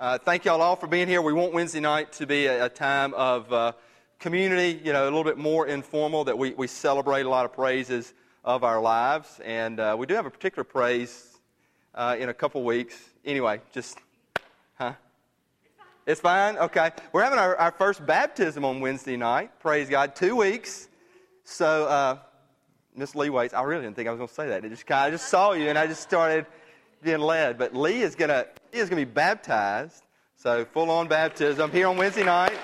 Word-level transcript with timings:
Uh, 0.00 0.16
thank 0.16 0.44
y'all 0.44 0.62
all 0.62 0.76
for 0.76 0.86
being 0.86 1.08
here. 1.08 1.20
We 1.20 1.32
want 1.32 1.52
Wednesday 1.52 1.80
night 1.80 2.12
to 2.12 2.26
be 2.26 2.46
a, 2.46 2.66
a 2.66 2.68
time 2.68 3.12
of 3.14 3.52
uh, 3.52 3.72
community, 4.20 4.80
you 4.84 4.92
know, 4.92 5.02
a 5.02 5.06
little 5.10 5.24
bit 5.24 5.38
more 5.38 5.66
informal, 5.66 6.22
that 6.22 6.38
we, 6.38 6.52
we 6.52 6.68
celebrate 6.68 7.26
a 7.26 7.28
lot 7.28 7.44
of 7.44 7.52
praises 7.52 8.14
of 8.44 8.62
our 8.62 8.80
lives. 8.80 9.40
And 9.44 9.80
uh, 9.80 9.96
we 9.98 10.06
do 10.06 10.14
have 10.14 10.24
a 10.24 10.30
particular 10.30 10.62
praise 10.62 11.36
uh, 11.96 12.14
in 12.16 12.28
a 12.28 12.34
couple 12.34 12.62
weeks. 12.62 12.94
Anyway, 13.24 13.60
just, 13.72 13.98
huh? 14.76 14.92
It's 16.06 16.20
fine? 16.20 16.58
Okay. 16.58 16.92
We're 17.12 17.24
having 17.24 17.40
our, 17.40 17.56
our 17.56 17.72
first 17.72 18.06
baptism 18.06 18.64
on 18.64 18.78
Wednesday 18.78 19.16
night. 19.16 19.50
Praise 19.58 19.88
God. 19.88 20.14
Two 20.14 20.36
weeks. 20.36 20.86
So, 21.42 21.86
uh, 21.86 22.18
Miss 22.94 23.16
Lee 23.16 23.30
waits. 23.30 23.52
I 23.52 23.62
really 23.64 23.82
didn't 23.82 23.96
think 23.96 24.06
I 24.06 24.12
was 24.12 24.18
going 24.18 24.28
to 24.28 24.34
say 24.34 24.46
that. 24.46 24.64
It 24.64 24.68
just 24.68 24.86
kind 24.86 25.08
of, 25.08 25.08
I 25.08 25.10
just 25.16 25.28
saw 25.28 25.54
you 25.54 25.68
and 25.68 25.76
I 25.76 25.88
just 25.88 26.02
started 26.02 26.46
being 27.02 27.20
led. 27.20 27.58
But 27.58 27.74
Lee 27.74 28.02
is 28.02 28.14
going 28.14 28.30
to, 28.30 28.96
be 28.96 29.04
baptized. 29.04 30.04
So 30.36 30.64
full 30.64 30.90
on 30.90 31.08
baptism 31.08 31.70
here 31.70 31.88
on 31.88 31.96
Wednesday 31.96 32.24
night. 32.24 32.56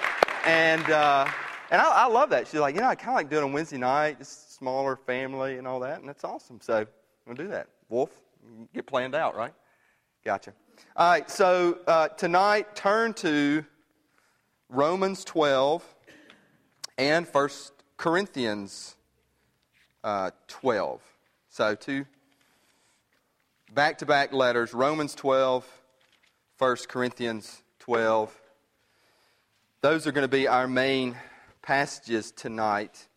And, 0.46 0.88
uh, 0.90 1.26
and 1.70 1.80
I, 1.80 2.04
I, 2.04 2.06
love 2.06 2.30
that. 2.30 2.46
She's 2.46 2.60
like, 2.60 2.74
you 2.74 2.80
know, 2.80 2.88
I 2.88 2.94
kind 2.94 3.10
of 3.10 3.14
like 3.14 3.30
doing 3.30 3.42
it 3.42 3.46
on 3.46 3.52
Wednesday 3.52 3.78
night, 3.78 4.18
just 4.18 4.54
smaller 4.56 4.96
family 4.96 5.58
and 5.58 5.66
all 5.66 5.80
that. 5.80 6.00
And 6.00 6.08
that's 6.08 6.24
awesome. 6.24 6.60
So 6.60 6.76
I'm 6.76 6.86
going 7.26 7.36
to 7.36 7.42
do 7.44 7.48
that. 7.50 7.68
Wolf, 7.88 8.10
get 8.72 8.86
planned 8.86 9.14
out, 9.14 9.36
right? 9.36 9.52
Gotcha. 10.24 10.52
All 10.96 11.10
right. 11.10 11.28
So 11.30 11.78
uh, 11.86 12.08
tonight, 12.08 12.76
turn 12.76 13.12
to 13.14 13.64
Romans 14.68 15.24
12 15.24 15.84
and 16.98 17.26
First 17.26 17.72
Corinthians 17.96 18.96
uh, 20.02 20.30
12. 20.48 21.00
So, 21.48 21.74
two 21.74 22.04
back 23.74 23.98
to 23.98 24.06
back 24.06 24.32
letters 24.32 24.72
Romans 24.72 25.16
12, 25.16 25.66
1 26.58 26.76
Corinthians 26.88 27.60
12. 27.80 28.32
Those 29.80 30.06
are 30.06 30.12
going 30.12 30.22
to 30.22 30.28
be 30.28 30.46
our 30.46 30.68
main 30.68 31.16
passages 31.60 32.30
tonight. 32.30 33.08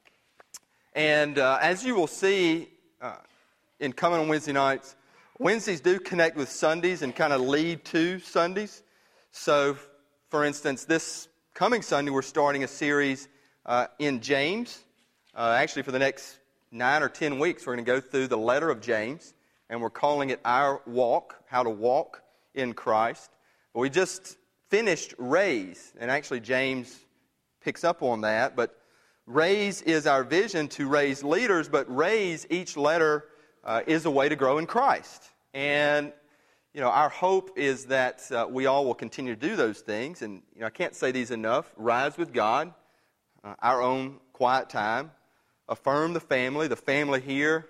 And 0.94 1.38
uh, 1.38 1.60
as 1.62 1.86
you 1.86 1.94
will 1.94 2.08
see 2.08 2.70
uh, 3.00 3.18
in 3.80 3.94
coming 3.94 4.20
on 4.20 4.30
Wednesday 4.30 4.52
nights, 4.52 4.96
Wednesdays 5.38 5.80
do 5.80 6.00
connect 6.00 6.36
with 6.36 6.50
Sundays 6.50 7.04
and 7.04 7.16
kind 7.16 7.34
of 7.34 7.42
lead 7.42 7.86
to 7.86 8.18
Sundays. 8.18 8.82
So, 9.32 9.78
for 10.32 10.44
instance, 10.44 10.86
this 10.86 11.28
coming 11.54 11.84
Sunday, 11.84 12.10
we're 12.10 12.24
starting 12.24 12.64
a 12.64 12.68
series 12.68 13.28
uh, 13.68 13.88
in 14.00 14.22
James. 14.22 14.80
Uh, 15.36 15.56
actually, 15.56 15.84
for 15.84 15.92
the 15.92 16.00
next 16.00 16.40
nine 16.72 17.04
or 17.04 17.10
ten 17.10 17.38
weeks, 17.38 17.68
we're 17.68 17.76
going 17.76 17.86
to 17.86 17.92
go 17.92 18.02
through 18.02 18.28
the 18.28 18.40
letter 18.40 18.72
of 18.72 18.82
James, 18.82 19.36
and 19.70 19.82
we're 19.82 19.90
calling 19.90 20.30
it 20.30 20.40
Our 20.46 20.82
Walk, 20.86 21.44
How 21.48 21.64
to 21.64 21.70
Walk 21.70 22.22
in 22.54 22.74
Christ. 22.74 23.30
But 23.74 23.82
we 23.82 23.90
just 23.90 24.38
finished 24.70 25.14
Raise, 25.18 25.94
and 26.00 26.10
actually, 26.12 26.40
James 26.40 27.00
picks 27.62 27.84
up 27.84 28.02
on 28.02 28.22
that. 28.22 28.56
But 28.56 28.76
Raise 29.26 29.82
is 29.82 30.08
our 30.08 30.24
vision 30.24 30.68
to 30.70 30.88
raise 30.88 31.24
leaders, 31.24 31.68
but 31.68 31.94
Raise, 31.94 32.48
each 32.50 32.78
letter, 32.78 33.26
uh, 33.64 33.82
is 33.86 34.06
a 34.06 34.12
way 34.12 34.30
to 34.30 34.36
grow 34.36 34.58
in 34.58 34.66
Christ. 34.66 35.24
And 35.54 36.14
you 36.74 36.82
know, 36.82 36.90
our 36.90 37.10
hope 37.10 37.58
is 37.58 37.86
that 37.86 38.32
uh, 38.32 38.46
we 38.50 38.68
all 38.68 38.86
will 38.86 38.94
continue 38.94 39.34
to 39.36 39.42
do 39.42 39.56
those 39.56 39.80
things. 39.80 40.22
And 40.22 40.44
you 40.54 40.62
know, 40.62 40.68
I 40.68 40.70
can't 40.70 40.96
say 40.96 41.12
these 41.12 41.32
enough. 41.32 41.74
Rise 41.76 42.18
with 42.18 42.32
God, 42.32 42.74
uh, 43.44 43.56
our 43.62 43.82
own 43.82 44.20
quiet 44.32 44.70
time, 44.70 45.12
affirm 45.68 46.14
the 46.14 46.20
family, 46.20 46.68
the 46.68 46.76
family 46.76 47.20
here, 47.20 47.68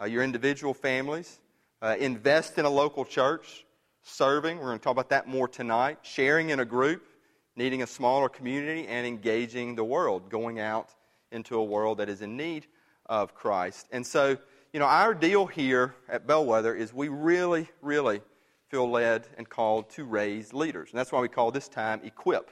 uh, 0.00 0.04
your 0.04 0.22
individual 0.22 0.74
families, 0.74 1.40
uh, 1.82 1.96
invest 1.98 2.58
in 2.58 2.64
a 2.64 2.70
local 2.70 3.04
church, 3.04 3.64
serving. 4.02 4.58
We're 4.58 4.66
going 4.66 4.78
to 4.78 4.82
talk 4.84 4.92
about 4.92 5.10
that 5.10 5.26
more 5.26 5.48
tonight. 5.48 5.98
Sharing 6.02 6.50
in 6.50 6.60
a 6.60 6.64
group, 6.64 7.06
needing 7.56 7.82
a 7.82 7.86
smaller 7.86 8.28
community, 8.28 8.86
and 8.86 9.06
engaging 9.06 9.74
the 9.74 9.84
world, 9.84 10.30
going 10.30 10.60
out 10.60 10.90
into 11.32 11.56
a 11.56 11.64
world 11.64 11.98
that 11.98 12.08
is 12.08 12.22
in 12.22 12.36
need 12.36 12.66
of 13.06 13.34
Christ. 13.34 13.86
And 13.92 14.06
so, 14.06 14.38
you 14.72 14.80
know, 14.80 14.86
our 14.86 15.14
deal 15.14 15.46
here 15.46 15.94
at 16.08 16.26
Bellwether 16.26 16.74
is 16.74 16.92
we 16.92 17.08
really, 17.08 17.68
really 17.82 18.20
feel 18.68 18.90
led 18.90 19.26
and 19.38 19.48
called 19.48 19.90
to 19.90 20.04
raise 20.04 20.52
leaders. 20.52 20.90
And 20.90 20.98
that's 20.98 21.12
why 21.12 21.20
we 21.20 21.28
call 21.28 21.50
this 21.50 21.68
time 21.68 22.00
Equip. 22.04 22.50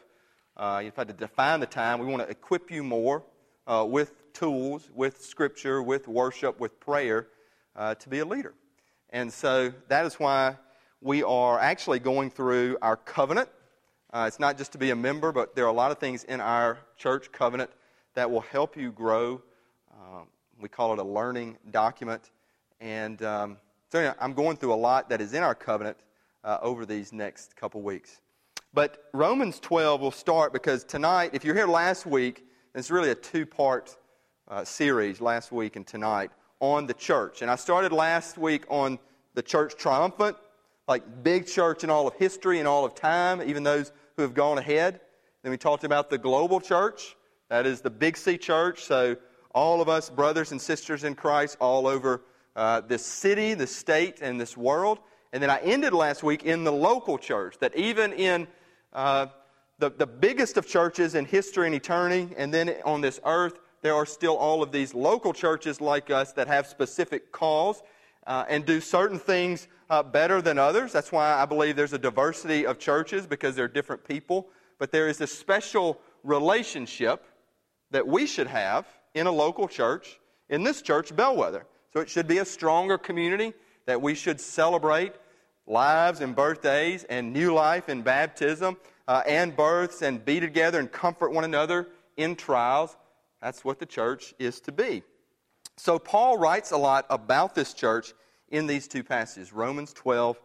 Uh, 0.57 0.83
if 0.85 0.99
I 0.99 1.01
had 1.01 1.09
to 1.09 1.15
define 1.15 1.61
the 1.61 1.67
time, 1.67 1.99
we 1.99 2.07
want 2.07 2.23
to 2.23 2.29
equip 2.29 2.71
you 2.71 2.85
more 2.85 3.25
uh, 3.67 3.85
with 3.89 4.33
tools, 4.33 4.89
with 4.95 5.21
scripture, 5.21 5.83
with 5.83 6.07
worship, 6.07 6.61
with 6.61 6.79
prayer 6.79 7.27
uh, 7.77 7.95
to 7.97 8.09
be 8.09 8.21
a 8.21 8.25
leader. 8.25 8.55
And 9.11 9.33
so 9.33 9.73
that 9.89 10.07
is 10.07 10.15
why 10.15 10.57
we 11.01 11.23
are 11.23 11.59
actually 11.59 11.99
going 11.99 12.31
through 12.31 12.79
our 12.83 12.97
covenant. 12.97 13.49
Uh, 14.13 14.25
it's 14.27 14.41
not 14.41 14.57
just 14.57 14.73
to 14.73 14.79
be 14.79 14.91
a 14.91 14.97
member, 14.97 15.33
but 15.33 15.55
there 15.55 15.65
are 15.65 15.69
a 15.69 15.73
lot 15.73 15.91
of 15.91 15.99
things 15.99 16.25
in 16.25 16.41
our 16.41 16.79
church 16.97 17.31
covenant 17.33 17.71
that 18.15 18.31
will 18.31 18.41
help 18.41 18.77
you 18.77 18.91
grow. 18.91 19.43
Um, 19.93 20.29
we 20.61 20.69
call 20.69 20.93
it 20.93 20.99
a 20.99 21.05
learning 21.05 21.59
document. 21.71 22.31
And 22.81 23.23
um, 23.23 23.57
so 23.91 23.99
anyway, 23.99 24.15
I'm 24.21 24.35
going 24.35 24.57
through 24.57 24.73
a 24.73 24.77
lot 24.77 25.09
that 25.11 25.21
is 25.21 25.35
in 25.35 25.43
our 25.43 25.55
covenant 25.55 25.99
uh, 26.43 26.59
over 26.63 26.87
these 26.87 27.13
next 27.13 27.57
couple 27.57 27.83
weeks. 27.83 28.21
But 28.73 29.05
Romans 29.13 29.61
12 29.61 30.01
will 30.01 30.11
start 30.11 30.53
because 30.53 30.85
tonight, 30.85 31.31
if 31.33 31.45
you're 31.45 31.55
here 31.55 31.69
last 31.69 32.07
week, 32.07 32.45
it's 32.75 32.91
really 32.91 33.11
a 33.11 33.15
two 33.15 33.47
part 33.47 33.97
uh, 34.49 34.65
series 34.65 35.21
last 35.21 35.53
week 35.53 35.77
and 35.77 35.87
tonight 35.87 36.31
on 36.65 36.87
the 36.87 36.95
church. 36.95 37.43
And 37.43 37.51
I 37.51 37.57
started 37.57 37.93
last 37.93 38.39
week 38.39 38.65
on 38.71 38.99
the 39.35 39.43
church 39.43 39.77
triumphant, 39.77 40.35
like 40.89 41.23
big 41.23 41.47
church 41.47 41.85
in 41.85 41.91
all 41.91 42.09
of 42.09 42.15
history 42.15 42.59
and 42.59 42.67
all 42.67 42.87
of 42.87 42.95
time, 42.95 43.43
even 43.43 43.63
those 43.63 43.93
who 44.17 44.23
have 44.23 44.33
gone 44.33 44.57
ahead. 44.57 45.01
Then 45.43 45.51
we 45.53 45.59
talked 45.59 45.85
about 45.85 46.09
the 46.09 46.17
global 46.17 46.63
church. 46.63 47.17
That 47.51 47.67
is 47.67 47.83
the 47.83 47.91
Big 47.91 48.17
C 48.17 48.39
church. 48.39 48.83
So 48.85 49.17
all 49.55 49.83
of 49.83 49.91
us, 49.91 50.09
brothers 50.09 50.53
and 50.53 50.61
sisters 50.61 51.05
in 51.05 51.15
Christ, 51.15 51.59
all 51.61 51.87
over 51.87 52.23
uh, 52.57 52.81
this 52.81 53.05
city, 53.05 53.53
this 53.53 53.77
state, 53.77 54.21
and 54.23 54.41
this 54.41 54.57
world. 54.57 55.01
And 55.35 55.43
then 55.43 55.51
I 55.51 55.59
ended 55.59 55.93
last 55.93 56.23
week 56.23 56.45
in 56.45 56.65
the 56.65 56.73
local 56.73 57.19
church, 57.19 57.59
that 57.59 57.77
even 57.77 58.15
in 58.15 58.49
uh, 58.95 59.27
the, 59.79 59.91
the 59.91 60.07
biggest 60.07 60.57
of 60.57 60.67
churches 60.67 61.15
in 61.15 61.27
history 61.27 61.67
and 61.67 61.75
eternity, 61.75 62.35
and 62.39 62.55
then 62.55 62.75
on 62.87 63.03
this 63.03 63.21
earth, 63.23 63.59
there 63.85 63.95
are 63.95 64.07
still 64.07 64.35
all 64.35 64.63
of 64.63 64.73
these 64.73 64.95
local 64.95 65.35
churches 65.35 65.79
like 65.79 66.09
us 66.09 66.33
that 66.33 66.49
have 66.49 66.67
specific 66.67 67.31
calls 67.33 67.83
uh, 68.27 68.47
and 68.49 68.65
do 68.65 68.81
certain 68.81 69.19
things 69.19 69.69
uh, 69.91 70.03
better 70.03 70.41
than 70.41 70.59
others. 70.59 70.91
That's 70.91 71.13
why 71.13 71.35
I 71.35 71.45
believe 71.45 71.77
there's 71.77 71.93
a 71.93 71.99
diversity 71.99 72.65
of 72.65 72.79
churches 72.79 73.27
because 73.27 73.57
there 73.57 73.67
are 73.67 73.69
different 73.69 74.03
people. 74.09 74.49
But 74.79 74.91
there 74.91 75.07
is 75.07 75.21
a 75.21 75.27
special 75.27 76.01
relationship 76.23 77.27
that 77.91 78.09
we 78.09 78.27
should 78.27 78.47
have 78.47 78.87
in 79.13 79.27
a 79.27 79.31
local 79.31 79.69
church, 79.69 80.19
in 80.49 80.63
this 80.63 80.81
church, 80.81 81.15
Bellwether. 81.15 81.67
So 81.93 82.01
it 82.01 82.09
should 82.09 82.27
be 82.27 82.39
a 82.39 82.45
stronger 82.47 82.97
community 82.97 83.53
that 83.85 84.01
we 84.01 84.15
should 84.15 84.41
celebrate 84.41 85.13
lives 85.67 86.23
and 86.23 86.35
birthdays 86.35 87.05
and 87.05 87.35
new 87.35 87.53
life 87.53 87.91
and 87.91 88.03
baptism 88.03 88.79
uh, 89.09 89.23
and 89.27 89.55
births 89.55 90.01
and 90.01 90.25
be 90.25 90.41
together 90.41 90.81
and 90.81 90.91
comfort 90.91 91.33
one 91.33 91.45
another 91.45 91.89
in 92.17 92.35
trials. 92.35 92.97
That's 93.45 93.63
what 93.63 93.79
the 93.79 93.85
church 93.85 94.33
is 94.39 94.59
to 94.61 94.73
be. 94.73 95.03
So 95.77 95.99
Paul 95.99 96.39
writes 96.39 96.71
a 96.71 96.79
lot 96.79 97.05
about 97.11 97.55
this 97.55 97.75
church 97.75 98.15
in 98.49 98.67
these 98.67 98.89
two 98.89 99.05
passages, 99.05 99.53
Romans 99.53 99.93
12 99.93 100.41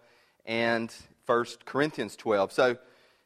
and 0.45 0.93
1 1.25 1.45
Corinthians 1.63 2.17
12. 2.17 2.51
So 2.51 2.71
if 2.71 2.77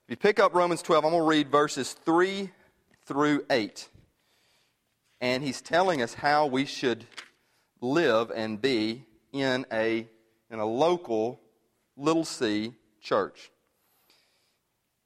you 0.09 0.15
pick 0.15 0.39
up 0.39 0.53
Romans 0.53 0.83
12, 0.83 1.05
I'm 1.05 1.09
going 1.09 1.23
to 1.23 1.27
read 1.27 1.49
verses 1.49 1.93
3 1.93 2.51
through 3.07 3.45
8. 3.49 3.89
And 5.21 5.41
he's 5.41 5.59
telling 5.59 6.03
us 6.03 6.13
how 6.13 6.45
we 6.45 6.65
should 6.65 7.05
live 7.81 8.29
and 8.29 8.61
be 8.61 9.05
in 9.31 9.65
a, 9.71 10.07
in 10.51 10.59
a 10.59 10.65
local 10.67 11.39
little 11.97 12.25
c 12.25 12.75
church. 13.01 13.49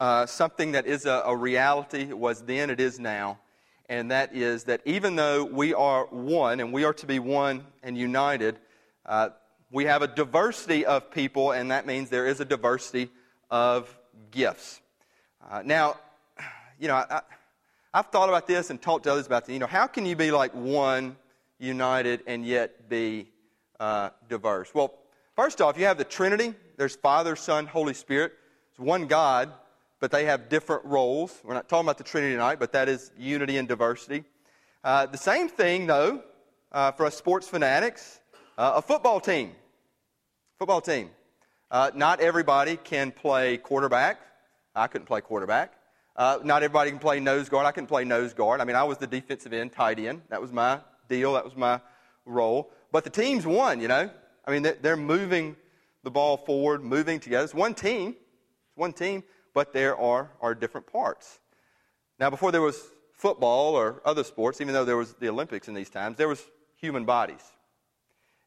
uh, 0.00 0.24
something 0.24 0.72
that 0.72 0.86
is 0.86 1.04
a, 1.04 1.22
a 1.26 1.36
reality. 1.36 2.00
It 2.00 2.18
was 2.18 2.42
then, 2.42 2.70
it 2.70 2.80
is 2.80 2.98
now. 2.98 3.38
And 3.88 4.10
that 4.10 4.34
is 4.34 4.64
that 4.64 4.80
even 4.84 5.16
though 5.16 5.44
we 5.44 5.74
are 5.74 6.06
one, 6.06 6.60
and 6.60 6.72
we 6.72 6.84
are 6.84 6.94
to 6.94 7.06
be 7.06 7.18
one 7.18 7.66
and 7.82 7.98
united, 7.98 8.58
uh, 9.04 9.30
we 9.70 9.84
have 9.84 10.02
a 10.02 10.06
diversity 10.06 10.86
of 10.86 11.10
people, 11.10 11.52
and 11.52 11.70
that 11.70 11.86
means 11.86 12.08
there 12.08 12.26
is 12.26 12.40
a 12.40 12.44
diversity 12.44 13.10
of 13.50 13.94
gifts. 14.30 14.80
Uh, 15.48 15.62
now, 15.64 15.96
you 16.78 16.88
know, 16.88 16.94
I, 16.94 17.20
have 17.92 18.06
thought 18.06 18.28
about 18.28 18.46
this 18.46 18.70
and 18.70 18.80
talked 18.80 19.04
to 19.04 19.12
others 19.12 19.26
about 19.26 19.46
this. 19.46 19.52
You 19.52 19.58
know, 19.58 19.66
how 19.66 19.86
can 19.86 20.06
you 20.06 20.16
be 20.16 20.30
like 20.30 20.54
one, 20.54 21.16
united, 21.58 22.22
and 22.26 22.46
yet 22.46 22.88
be 22.88 23.28
uh, 23.78 24.10
diverse? 24.28 24.72
Well, 24.72 24.94
first 25.36 25.60
off, 25.60 25.76
you 25.76 25.84
have 25.86 25.98
the 25.98 26.04
Trinity. 26.04 26.54
There's 26.76 26.96
Father, 26.96 27.36
Son, 27.36 27.66
Holy 27.66 27.94
Spirit. 27.94 28.32
It's 28.70 28.78
one 28.78 29.06
God, 29.06 29.52
but 30.00 30.10
they 30.10 30.24
have 30.24 30.48
different 30.48 30.84
roles. 30.84 31.38
We're 31.44 31.54
not 31.54 31.68
talking 31.68 31.86
about 31.86 31.98
the 31.98 32.04
Trinity 32.04 32.32
tonight, 32.32 32.58
but 32.58 32.72
that 32.72 32.88
is 32.88 33.12
unity 33.16 33.58
and 33.58 33.68
diversity. 33.68 34.24
Uh, 34.82 35.06
the 35.06 35.18
same 35.18 35.48
thing, 35.48 35.86
though, 35.86 36.22
uh, 36.72 36.92
for 36.92 37.04
us 37.04 37.14
sports 37.14 37.46
fanatics, 37.46 38.20
uh, 38.56 38.72
a 38.76 38.82
football 38.82 39.20
team. 39.20 39.52
Football 40.58 40.80
team. 40.80 41.10
Uh, 41.70 41.90
not 41.94 42.20
everybody 42.20 42.76
can 42.76 43.12
play 43.12 43.58
quarterback. 43.58 44.20
I 44.74 44.86
couldn't 44.86 45.06
play 45.06 45.20
quarterback. 45.20 45.74
Uh, 46.16 46.38
not 46.42 46.62
everybody 46.62 46.90
can 46.90 46.98
play 46.98 47.20
nose 47.20 47.48
guard. 47.48 47.66
I 47.66 47.72
couldn't 47.72 47.88
play 47.88 48.04
nose 48.04 48.32
guard. 48.32 48.60
I 48.60 48.64
mean, 48.64 48.76
I 48.76 48.84
was 48.84 48.98
the 48.98 49.06
defensive 49.06 49.52
end, 49.52 49.72
tight 49.72 49.98
end. 49.98 50.22
That 50.30 50.40
was 50.40 50.50
my 50.50 50.80
deal. 51.08 51.34
That 51.34 51.44
was 51.44 51.56
my 51.56 51.80
role. 52.24 52.70
But 52.90 53.04
the 53.04 53.10
team's 53.10 53.46
won, 53.46 53.80
you 53.80 53.88
know. 53.88 54.10
I 54.46 54.50
mean, 54.50 54.66
they're 54.80 54.96
moving 54.96 55.56
the 56.02 56.10
ball 56.10 56.36
forward, 56.38 56.82
moving 56.82 57.20
together. 57.20 57.44
It's 57.44 57.54
one 57.54 57.74
team. 57.74 58.10
It's 58.10 58.76
one 58.76 58.92
team, 58.92 59.22
but 59.54 59.72
there 59.72 59.96
are, 59.96 60.30
are 60.40 60.54
different 60.54 60.86
parts. 60.86 61.40
Now, 62.18 62.30
before 62.30 62.52
there 62.52 62.62
was 62.62 62.82
football 63.12 63.74
or 63.74 64.00
other 64.04 64.24
sports, 64.24 64.60
even 64.60 64.74
though 64.74 64.84
there 64.84 64.96
was 64.96 65.14
the 65.14 65.28
Olympics 65.28 65.68
in 65.68 65.74
these 65.74 65.90
times, 65.90 66.16
there 66.16 66.28
was 66.28 66.42
human 66.76 67.04
bodies. 67.04 67.42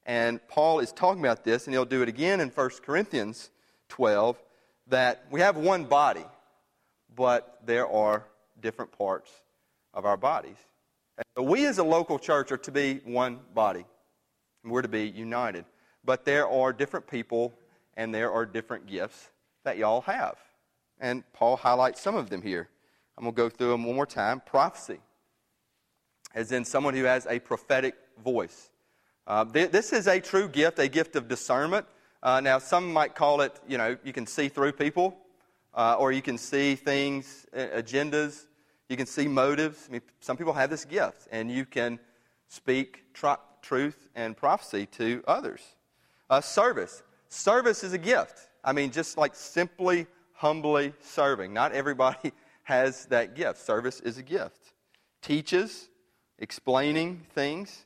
And 0.05 0.45
Paul 0.47 0.79
is 0.79 0.91
talking 0.91 1.21
about 1.21 1.43
this, 1.43 1.65
and 1.65 1.73
he'll 1.73 1.85
do 1.85 2.01
it 2.01 2.09
again 2.09 2.39
in 2.39 2.49
1 2.49 2.69
Corinthians 2.85 3.49
12, 3.89 4.41
that 4.87 5.25
we 5.31 5.39
have 5.39 5.55
one 5.55 5.85
body, 5.85 6.25
but 7.15 7.59
there 7.65 7.87
are 7.87 8.25
different 8.61 8.91
parts 8.91 9.31
of 9.93 10.05
our 10.05 10.17
bodies. 10.17 10.57
So 11.37 11.43
we 11.43 11.65
as 11.67 11.77
a 11.77 11.83
local 11.83 12.17
church 12.19 12.51
are 12.51 12.57
to 12.57 12.71
be 12.71 12.99
one 13.05 13.39
body, 13.53 13.85
we're 14.63 14.81
to 14.81 14.87
be 14.87 15.07
united. 15.07 15.65
But 16.03 16.25
there 16.25 16.47
are 16.47 16.73
different 16.73 17.07
people, 17.07 17.53
and 17.95 18.13
there 18.13 18.31
are 18.31 18.45
different 18.45 18.87
gifts 18.87 19.29
that 19.63 19.77
y'all 19.77 20.01
have. 20.01 20.37
And 21.03 21.21
Paul 21.33 21.57
highlights 21.57 21.99
some 21.99 22.15
of 22.15 22.29
them 22.29 22.41
here. 22.41 22.69
I'm 23.17 23.25
going 23.25 23.35
to 23.35 23.41
go 23.41 23.49
through 23.49 23.71
them 23.71 23.83
one 23.83 23.95
more 23.95 24.05
time. 24.05 24.41
Prophecy, 24.45 24.99
as 26.33 26.53
in 26.53 26.63
someone 26.63 26.93
who 26.95 27.03
has 27.03 27.27
a 27.29 27.39
prophetic 27.39 27.95
voice. 28.23 28.71
Uh, 29.27 29.43
th- 29.43 29.69
this 29.69 29.91
is 29.91 30.07
a 30.07 30.21
true 30.21 30.47
gift, 30.47 30.79
a 30.79 30.87
gift 30.87 31.17
of 31.17 31.27
discernment. 31.27 31.85
Uh, 32.23 32.39
now, 32.39 32.57
some 32.57 32.93
might 32.93 33.15
call 33.15 33.41
it, 33.41 33.59
you 33.67 33.77
know, 33.77 33.97
you 34.05 34.13
can 34.13 34.25
see 34.25 34.47
through 34.47 34.71
people, 34.71 35.17
uh, 35.73 35.97
or 35.99 36.13
you 36.13 36.21
can 36.21 36.37
see 36.37 36.73
things, 36.73 37.45
agendas, 37.53 38.45
you 38.87 38.95
can 38.95 39.05
see 39.05 39.27
motives. 39.27 39.87
I 39.89 39.91
mean, 39.91 40.01
some 40.21 40.37
people 40.37 40.53
have 40.53 40.69
this 40.69 40.85
gift, 40.85 41.27
and 41.33 41.51
you 41.51 41.65
can 41.65 41.99
speak 42.47 43.03
tr- 43.13 43.43
truth 43.61 44.07
and 44.15 44.37
prophecy 44.37 44.85
to 44.93 45.21
others. 45.27 45.61
Uh, 46.29 46.39
service. 46.39 47.03
Service 47.27 47.83
is 47.83 47.91
a 47.91 47.97
gift. 47.97 48.47
I 48.63 48.71
mean, 48.71 48.89
just 48.89 49.17
like 49.17 49.35
simply, 49.35 50.07
humbly 50.43 50.91
serving. 50.99 51.53
Not 51.53 51.71
everybody 51.71 52.33
has 52.63 53.05
that 53.05 53.33
gift. 53.33 53.59
Service 53.59 54.01
is 54.01 54.17
a 54.17 54.23
gift. 54.23 54.73
Teaches, 55.21 55.87
explaining 56.37 57.21
things 57.33 57.85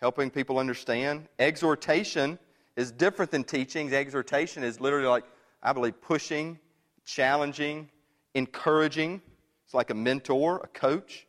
helping 0.00 0.28
people 0.28 0.58
understand. 0.58 1.28
Exhortation 1.38 2.36
is 2.76 2.90
different 2.90 3.30
than 3.30 3.44
teaching. 3.44 3.92
Exhortation 3.94 4.64
is 4.64 4.80
literally 4.80 5.06
like, 5.06 5.22
I 5.62 5.72
believe, 5.72 6.00
pushing, 6.02 6.58
challenging, 7.04 7.88
encouraging. 8.34 9.22
It's 9.64 9.72
like 9.72 9.90
a 9.90 9.94
mentor, 9.94 10.60
a 10.64 10.66
coach. 10.66 11.28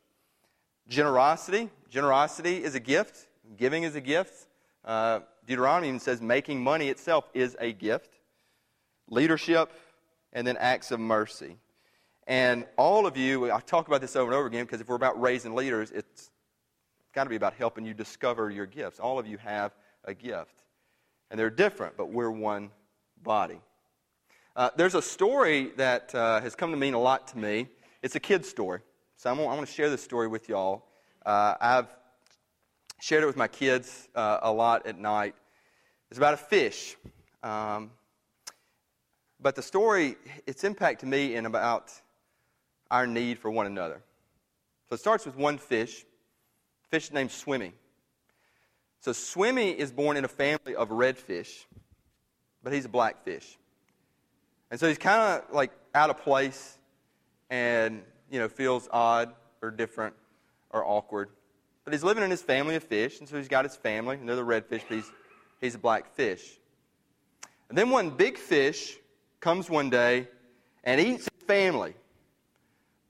Generosity. 0.87 1.69
Generosity 1.91 2.63
is 2.63 2.73
a 2.73 2.79
gift. 2.79 3.27
Giving 3.55 3.83
is 3.83 3.93
a 3.93 4.01
gift. 4.01 4.47
Uh, 4.83 5.19
Deuteronomy 5.45 5.89
even 5.89 5.99
says 5.99 6.21
making 6.21 6.63
money 6.63 6.89
itself 6.89 7.29
is 7.35 7.55
a 7.59 7.71
gift. 7.71 8.09
Leadership, 9.07 9.71
and 10.35 10.45
then 10.45 10.57
acts 10.57 10.91
of 10.91 10.99
mercy. 10.99 11.57
And 12.27 12.65
all 12.77 13.07
of 13.07 13.17
you, 13.17 13.51
I 13.51 13.59
talk 13.61 13.87
about 13.87 14.01
this 14.01 14.15
over 14.15 14.31
and 14.31 14.37
over 14.37 14.47
again 14.47 14.65
because 14.65 14.81
if 14.81 14.87
we're 14.87 14.95
about 14.95 15.19
raising 15.19 15.55
leaders, 15.55 15.91
it's 15.91 16.29
got 17.13 17.23
to 17.23 17.29
be 17.29 17.37
about 17.37 17.53
helping 17.53 17.85
you 17.85 17.93
discover 17.93 18.51
your 18.51 18.65
gifts. 18.65 18.99
All 18.99 19.17
of 19.17 19.25
you 19.25 19.37
have 19.37 19.73
a 20.03 20.13
gift. 20.13 20.63
And 21.31 21.39
they're 21.39 21.49
different, 21.49 21.97
but 21.97 22.11
we're 22.11 22.29
one 22.29 22.69
body. 23.23 23.59
Uh, 24.55 24.69
there's 24.75 24.95
a 24.95 25.01
story 25.01 25.71
that 25.77 26.13
uh, 26.13 26.41
has 26.41 26.55
come 26.55 26.71
to 26.71 26.77
mean 26.77 26.93
a 26.93 26.99
lot 26.99 27.27
to 27.29 27.37
me. 27.37 27.67
It's 28.01 28.15
a 28.15 28.19
kid's 28.19 28.49
story. 28.49 28.81
So 29.17 29.31
I'm, 29.31 29.39
I 29.39 29.43
want 29.43 29.65
to 29.65 29.73
share 29.73 29.89
this 29.89 30.03
story 30.03 30.27
with 30.27 30.49
y'all. 30.49 30.85
Uh, 31.25 31.55
I've 31.59 31.87
shared 32.99 33.23
it 33.23 33.27
with 33.27 33.37
my 33.37 33.47
kids 33.47 34.09
uh, 34.15 34.39
a 34.41 34.51
lot 34.51 34.85
at 34.85 34.99
night. 34.99 35.35
It's 36.09 36.17
about 36.17 36.33
a 36.33 36.37
fish. 36.37 36.95
Um, 37.41 37.91
but 39.39 39.55
the 39.55 39.61
story, 39.61 40.15
its 40.47 40.63
impact 40.63 41.01
to 41.01 41.05
me 41.05 41.35
in 41.35 41.45
about 41.45 41.91
our 42.91 43.07
need 43.07 43.39
for 43.39 43.49
one 43.51 43.65
another. 43.65 44.01
So 44.89 44.95
it 44.95 44.99
starts 44.99 45.25
with 45.25 45.35
one 45.35 45.57
fish 45.57 46.05
fish 46.89 47.11
named 47.11 47.31
Swimmy. 47.31 47.73
So 49.01 49.11
Swimmy 49.11 49.71
is 49.71 49.91
born 49.91 50.17
in 50.17 50.25
a 50.25 50.29
family 50.29 50.75
of 50.75 50.89
redfish, 50.89 51.65
but 52.63 52.73
he's 52.73 52.85
a 52.85 52.89
blackfish. 52.89 53.57
And 54.71 54.79
so 54.79 54.87
he's 54.87 54.97
kind 54.97 55.21
of 55.21 55.53
like 55.53 55.71
out 55.93 56.09
of 56.09 56.17
place 56.21 56.77
and, 57.49 58.01
you 58.31 58.39
know, 58.39 58.47
feels 58.47 58.87
odd 58.91 59.33
or 59.61 59.71
different 59.71 60.15
or 60.71 60.85
awkward. 60.85 61.29
But 61.83 61.93
he's 61.93 62.03
living 62.03 62.23
in 62.23 62.31
his 62.31 62.41
family 62.41 62.75
of 62.75 62.83
fish, 62.83 63.19
and 63.19 63.29
so 63.29 63.37
he's 63.37 63.47
got 63.47 63.63
his 63.63 63.75
family, 63.75 64.17
and 64.17 64.27
they're 64.27 64.35
the 64.35 64.41
redfish, 64.41 64.81
but 64.87 64.95
he's, 64.95 65.11
he's 65.61 65.75
a 65.75 65.79
black 65.79 66.15
fish. 66.15 66.59
And 67.69 67.77
then 67.77 67.91
one 67.91 68.09
big 68.09 68.37
fish 68.37 68.97
comes 69.45 69.69
one 69.69 69.91
day 69.91 70.27
and 70.83 70.99
eats 70.99 71.29
his 71.31 71.45
family. 71.45 71.93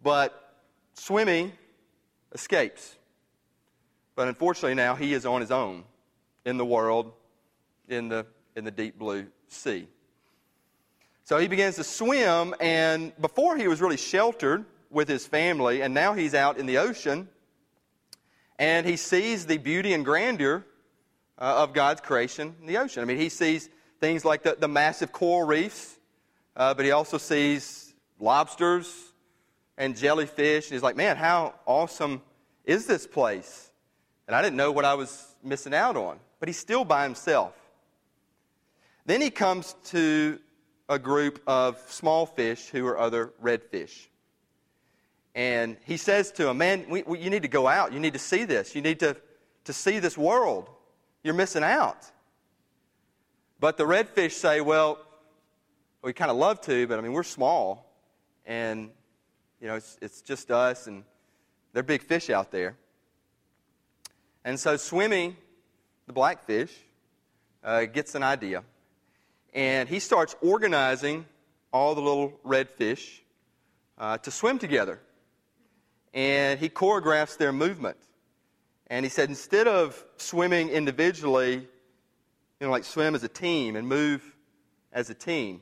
But 0.04 0.54
Swimmy 0.94 1.54
escapes. 2.34 2.98
But 4.18 4.28
unfortunately, 4.28 4.76
now 4.76 4.96
he 4.96 5.14
is 5.14 5.26
on 5.26 5.40
his 5.40 5.50
own 5.50 5.86
in 6.44 6.58
the 6.58 6.66
world, 6.66 7.14
in 7.88 8.10
the, 8.10 8.26
in 8.54 8.66
the 8.66 8.72
deep 8.72 9.00
blue 9.00 9.28
sea. 9.48 9.88
So 11.24 11.38
he 11.38 11.48
begins 11.48 11.78
to 11.78 11.86
swim, 11.86 12.54
and 12.60 13.14
before 13.22 13.56
he 13.56 13.70
was 13.70 13.80
really 13.80 13.96
sheltered 13.96 14.66
with 14.92 15.08
his 15.08 15.26
family, 15.26 15.84
and 15.84 15.94
now 15.94 16.12
he's 16.12 16.36
out 16.36 16.58
in 16.58 16.66
the 16.66 16.80
ocean, 16.80 17.30
and 18.60 18.86
he 18.86 18.98
sees 18.98 19.46
the 19.46 19.58
beauty 19.58 19.94
and 19.94 20.04
grandeur 20.04 20.66
uh, 21.40 21.64
of 21.64 21.72
God's 21.72 22.02
creation 22.02 22.56
in 22.60 22.68
the 22.68 22.78
ocean. 22.78 23.02
I 23.02 23.06
mean, 23.06 23.20
he 23.20 23.30
sees 23.30 23.70
things 24.02 24.26
like 24.26 24.44
the, 24.44 24.58
the 24.60 24.68
massive 24.68 25.14
coral 25.14 25.48
reefs, 25.48 25.96
uh, 26.56 26.74
but 26.74 26.86
he 26.86 26.92
also 26.92 27.18
sees 27.18 27.94
lobsters 28.20 29.14
and 29.78 29.96
jellyfish, 29.96 30.68
and 30.68 30.74
he's 30.74 30.84
like, 30.84 30.96
man, 30.96 31.18
how 31.18 31.54
awesome 31.66 32.22
is 32.64 32.86
this 32.86 33.06
place? 33.06 33.70
And 34.28 34.36
I 34.36 34.42
didn't 34.42 34.56
know 34.56 34.72
what 34.72 34.86
I 34.86 34.94
was 34.94 35.36
missing 35.44 35.74
out 35.74 35.98
on. 35.98 36.20
But 36.40 36.50
he's 36.50 36.58
still 36.58 36.86
by 36.86 37.04
himself. 37.04 37.54
Then 39.06 39.22
he 39.22 39.30
comes 39.30 39.76
to 39.86 40.40
a 40.90 40.98
group 40.98 41.42
of 41.48 41.80
small 41.90 42.26
fish 42.26 42.70
who 42.70 42.86
are 42.88 42.98
other 42.98 43.34
redfish. 43.42 44.08
And 45.34 45.78
he 45.84 45.98
says 45.98 46.32
to 46.34 46.46
them, 46.46 46.58
Man, 46.58 46.86
we, 46.90 47.04
we, 47.04 47.20
you 47.20 47.30
need 47.30 47.42
to 47.42 47.48
go 47.48 47.68
out. 47.68 47.94
You 47.94 48.00
need 48.00 48.14
to 48.14 48.20
see 48.20 48.46
this. 48.46 48.74
You 48.74 48.82
need 48.82 49.00
to, 49.02 49.18
to 49.66 49.74
see 49.74 50.00
this 50.00 50.18
world. 50.18 50.70
You're 51.24 51.34
missing 51.34 51.64
out. 51.64 52.10
But 53.60 53.78
the 53.78 53.84
redfish 53.84 54.32
say, 54.32 54.62
Well, 54.62 55.00
we 56.06 56.14
kind 56.14 56.30
of 56.30 56.38
love 56.38 56.62
to, 56.62 56.86
but 56.86 57.00
I 57.00 57.02
mean, 57.02 57.14
we're 57.14 57.24
small. 57.24 57.92
And, 58.46 58.92
you 59.60 59.68
know, 59.68 59.74
it's, 59.74 59.98
it's 60.04 60.22
just 60.22 60.52
us, 60.52 60.86
and 60.86 61.04
they're 61.74 61.82
big 61.82 62.04
fish 62.04 62.30
out 62.30 62.52
there. 62.52 62.76
And 64.44 64.60
so 64.60 64.78
Swimmy, 64.78 65.36
the 66.06 66.14
blackfish, 66.14 66.72
uh, 67.64 67.86
gets 67.86 68.14
an 68.14 68.22
idea. 68.22 68.64
And 69.56 69.90
he 69.90 69.98
starts 69.98 70.36
organizing 70.44 71.26
all 71.74 71.96
the 71.96 72.02
little 72.02 72.40
red 72.44 72.70
fish 72.70 73.24
uh, 73.98 74.20
to 74.20 74.30
swim 74.30 74.60
together. 74.60 75.00
And 76.14 76.60
he 76.60 76.70
choreographs 76.70 77.36
their 77.36 77.52
movement. 77.52 77.98
And 78.88 79.04
he 79.04 79.10
said, 79.10 79.30
instead 79.30 79.68
of 79.68 80.06
swimming 80.18 80.70
individually, 80.70 81.56
you 81.56 82.68
know, 82.68 82.70
like 82.70 82.84
swim 82.84 83.16
as 83.16 83.24
a 83.24 83.28
team 83.28 83.76
and 83.76 83.88
move 83.88 84.22
as 84.94 85.10
a 85.10 85.16
team. 85.16 85.62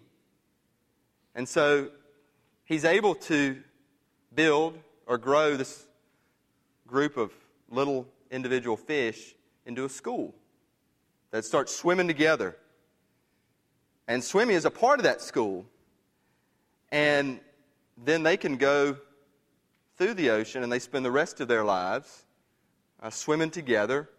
And 1.36 1.48
so 1.48 1.90
he's 2.66 2.86
able 2.86 3.16
to 3.16 3.62
build 4.34 4.78
or 5.08 5.18
grow 5.18 5.56
this 5.56 5.86
group 6.88 7.18
of 7.18 7.32
little 7.70 8.08
individual 8.32 8.78
fish 8.78 9.36
into 9.66 9.86
a 9.86 9.90
school 9.90 10.34
that 11.32 11.44
starts 11.46 11.76
swimming 11.76 12.08
together. 12.08 12.56
And 14.08 14.24
Swimmy 14.24 14.54
is 14.54 14.66
a 14.66 14.72
part 14.72 15.00
of 15.00 15.04
that 15.04 15.22
school. 15.22 15.66
And 16.92 17.40
then 17.98 18.24
they 18.24 18.38
can 18.38 18.58
go 18.58 18.98
through 19.98 20.14
the 20.16 20.30
ocean 20.32 20.64
and 20.64 20.72
they 20.72 20.80
spend 20.80 21.06
the 21.06 21.12
rest 21.12 21.40
of 21.40 21.48
their 21.48 21.64
lives 21.64 22.26
uh, 23.02 23.10
swimming 23.10 23.50
together 23.50 24.10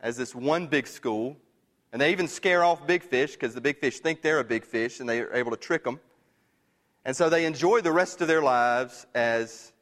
as 0.00 0.16
this 0.16 0.34
one 0.34 0.66
big 0.66 0.86
school. 0.86 1.36
And 1.92 2.00
they 2.00 2.12
even 2.12 2.28
scare 2.28 2.62
off 2.62 2.86
big 2.86 3.02
fish 3.02 3.32
because 3.32 3.54
the 3.54 3.60
big 3.60 3.78
fish 3.78 4.00
think 4.00 4.22
they're 4.22 4.40
a 4.40 4.44
big 4.44 4.64
fish 4.64 5.00
and 5.00 5.08
they 5.08 5.20
are 5.20 5.32
able 5.32 5.50
to 5.50 5.56
trick 5.56 5.84
them. 5.84 5.98
And 7.06 7.16
so 7.16 7.30
they 7.30 7.44
enjoy 7.44 7.82
the 7.82 7.92
rest 7.92 8.20
of 8.20 8.26
their 8.26 8.42
lives 8.42 9.06
as 9.14 9.72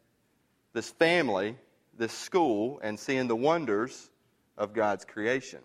this 0.75 0.91
family, 0.91 1.57
this 1.97 2.13
school, 2.13 2.81
and 2.83 3.01
seeing 3.01 3.29
the 3.29 3.35
wonders 3.35 4.11
of 4.59 4.75
God's 4.75 5.07
creation. 5.07 5.61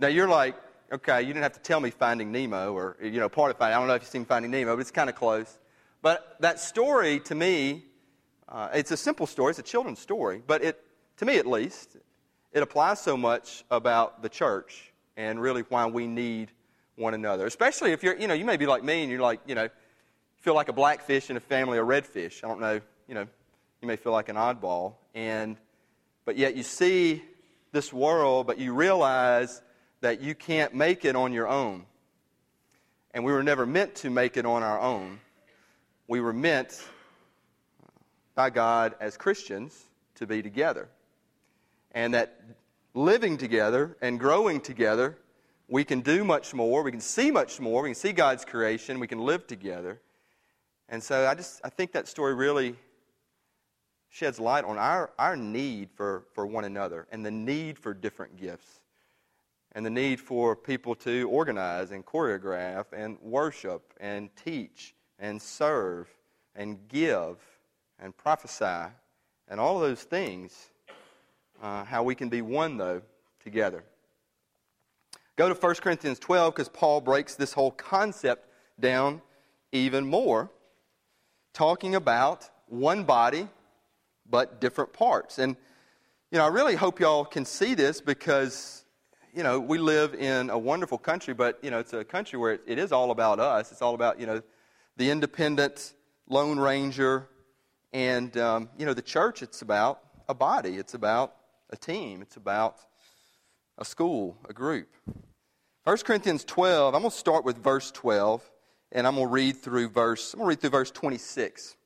Now 0.00 0.08
you're 0.08 0.26
like, 0.26 0.56
okay, 0.90 1.20
you 1.20 1.26
didn't 1.26 1.42
have 1.42 1.52
to 1.52 1.60
tell 1.60 1.78
me 1.78 1.90
Finding 1.90 2.32
Nemo 2.32 2.72
or, 2.72 2.96
you 3.02 3.20
know, 3.20 3.28
part 3.28 3.50
of 3.50 3.58
Finding, 3.58 3.76
I 3.76 3.80
don't 3.80 3.86
know 3.86 3.96
if 3.96 4.02
you've 4.02 4.08
seen 4.08 4.24
Finding 4.24 4.50
Nemo, 4.50 4.74
but 4.74 4.80
it's 4.80 4.90
kind 4.90 5.10
of 5.10 5.14
close. 5.14 5.58
But 6.00 6.36
that 6.40 6.58
story, 6.58 7.20
to 7.20 7.34
me, 7.34 7.84
uh, 8.48 8.70
it's 8.72 8.92
a 8.92 8.96
simple 8.96 9.26
story. 9.26 9.50
It's 9.50 9.58
a 9.58 9.62
children's 9.62 9.98
story. 9.98 10.42
But 10.46 10.64
it, 10.64 10.82
to 11.18 11.26
me 11.26 11.36
at 11.36 11.46
least, 11.46 11.98
it 12.54 12.62
applies 12.62 12.98
so 12.98 13.18
much 13.18 13.62
about 13.70 14.22
the 14.22 14.30
church 14.30 14.90
and 15.18 15.38
really 15.38 15.64
why 15.68 15.84
we 15.84 16.06
need 16.06 16.50
one 16.96 17.12
another. 17.12 17.44
Especially 17.44 17.92
if 17.92 18.02
you're, 18.02 18.16
you 18.16 18.26
know, 18.26 18.32
you 18.32 18.46
may 18.46 18.56
be 18.56 18.64
like 18.64 18.82
me 18.82 19.02
and 19.02 19.10
you're 19.10 19.20
like, 19.20 19.40
you 19.46 19.54
know, 19.54 19.68
feel 20.40 20.54
like 20.54 20.68
a 20.68 20.72
blackfish 20.72 21.30
in 21.30 21.36
a 21.36 21.40
family 21.40 21.78
of 21.78 21.86
redfish. 21.86 22.44
I 22.44 22.48
don't 22.48 22.60
know, 22.60 22.80
you 23.08 23.14
know, 23.14 23.26
you 23.80 23.88
may 23.88 23.96
feel 23.96 24.12
like 24.12 24.28
an 24.28 24.36
oddball. 24.36 24.94
And, 25.14 25.56
but 26.24 26.36
yet 26.36 26.56
you 26.56 26.62
see 26.62 27.22
this 27.72 27.92
world, 27.92 28.46
but 28.46 28.58
you 28.58 28.72
realize 28.72 29.62
that 30.00 30.20
you 30.20 30.34
can't 30.34 30.74
make 30.74 31.04
it 31.04 31.16
on 31.16 31.32
your 31.32 31.48
own. 31.48 31.84
And 33.12 33.24
we 33.24 33.32
were 33.32 33.42
never 33.42 33.66
meant 33.66 33.96
to 33.96 34.10
make 34.10 34.36
it 34.36 34.46
on 34.46 34.62
our 34.62 34.80
own. 34.80 35.20
We 36.06 36.20
were 36.20 36.32
meant 36.32 36.82
by 38.34 38.50
God 38.50 38.94
as 39.00 39.16
Christians 39.16 39.76
to 40.16 40.26
be 40.26 40.42
together. 40.42 40.88
And 41.92 42.14
that 42.14 42.40
living 42.94 43.38
together 43.38 43.96
and 44.00 44.20
growing 44.20 44.60
together, 44.60 45.18
we 45.68 45.84
can 45.84 46.00
do 46.00 46.24
much 46.24 46.54
more. 46.54 46.82
We 46.82 46.90
can 46.90 47.00
see 47.00 47.30
much 47.30 47.60
more. 47.60 47.82
We 47.82 47.90
can 47.90 47.94
see 47.94 48.12
God's 48.12 48.44
creation. 48.44 49.00
We 49.00 49.06
can 49.06 49.18
live 49.18 49.46
together. 49.46 50.00
And 50.88 51.02
so 51.02 51.26
I 51.26 51.34
just 51.34 51.60
I 51.64 51.68
think 51.68 51.92
that 51.92 52.08
story 52.08 52.34
really 52.34 52.76
sheds 54.08 54.40
light 54.40 54.64
on 54.64 54.78
our, 54.78 55.10
our 55.18 55.36
need 55.36 55.90
for, 55.94 56.24
for 56.32 56.46
one 56.46 56.64
another 56.64 57.06
and 57.12 57.24
the 57.24 57.30
need 57.30 57.78
for 57.78 57.92
different 57.92 58.36
gifts 58.36 58.80
and 59.72 59.84
the 59.84 59.90
need 59.90 60.18
for 60.18 60.56
people 60.56 60.94
to 60.94 61.28
organize 61.28 61.90
and 61.90 62.04
choreograph 62.04 62.86
and 62.92 63.18
worship 63.20 63.92
and 64.00 64.30
teach 64.34 64.94
and 65.18 65.40
serve 65.40 66.08
and 66.56 66.78
give 66.88 67.36
and 68.00 68.16
prophesy 68.16 68.90
and 69.48 69.60
all 69.60 69.76
of 69.76 69.82
those 69.82 70.02
things. 70.02 70.70
Uh, 71.60 71.84
how 71.84 72.04
we 72.04 72.14
can 72.14 72.28
be 72.28 72.40
one, 72.40 72.76
though, 72.76 73.02
together. 73.42 73.82
Go 75.36 75.48
to 75.48 75.54
1 75.54 75.74
Corinthians 75.76 76.18
12 76.20 76.54
because 76.54 76.68
Paul 76.68 77.00
breaks 77.00 77.34
this 77.34 77.52
whole 77.52 77.72
concept 77.72 78.48
down 78.78 79.20
even 79.72 80.06
more, 80.06 80.50
talking 81.58 81.96
about 81.96 82.48
one 82.68 83.02
body 83.02 83.48
but 84.30 84.60
different 84.60 84.92
parts. 84.92 85.40
And, 85.40 85.56
you 86.30 86.38
know, 86.38 86.44
I 86.44 86.48
really 86.50 86.76
hope 86.76 87.00
y'all 87.00 87.24
can 87.24 87.44
see 87.44 87.74
this 87.74 88.00
because 88.00 88.84
you 89.34 89.42
know, 89.42 89.58
we 89.58 89.78
live 89.78 90.14
in 90.14 90.50
a 90.50 90.58
wonderful 90.58 90.98
country, 90.98 91.34
but, 91.34 91.58
you 91.60 91.72
know, 91.72 91.80
it's 91.80 91.92
a 91.92 92.04
country 92.04 92.38
where 92.38 92.60
it 92.64 92.78
is 92.78 92.92
all 92.92 93.10
about 93.10 93.40
us. 93.40 93.72
It's 93.72 93.82
all 93.82 93.94
about, 93.94 94.20
you 94.20 94.26
know, 94.26 94.40
the 94.96 95.10
independent 95.10 95.94
Lone 96.28 96.60
Ranger. 96.60 97.28
And, 97.92 98.36
um, 98.36 98.68
you 98.78 98.86
know, 98.86 98.94
the 98.94 99.02
church, 99.02 99.42
it's 99.42 99.60
about 99.60 100.00
a 100.28 100.34
body, 100.34 100.76
it's 100.76 100.94
about 100.94 101.34
a 101.70 101.76
team, 101.76 102.22
it's 102.22 102.36
about 102.36 102.76
a 103.78 103.84
school, 103.84 104.36
a 104.48 104.52
group. 104.52 104.88
1 105.82 105.96
Corinthians 105.98 106.44
12, 106.44 106.94
I'm 106.94 107.02
going 107.02 107.10
to 107.10 107.16
start 107.16 107.44
with 107.44 107.58
verse 107.58 107.90
12, 107.90 108.48
and 108.92 109.06
I'm 109.06 109.14
going 109.14 109.26
to 109.26 109.32
read 109.32 109.56
through 109.56 109.88
verse, 109.88 110.32
I'm 110.32 110.38
going 110.38 110.46
to 110.46 110.48
read 110.50 110.60
through 110.60 110.70
verse 110.70 110.90
26. 110.90 111.76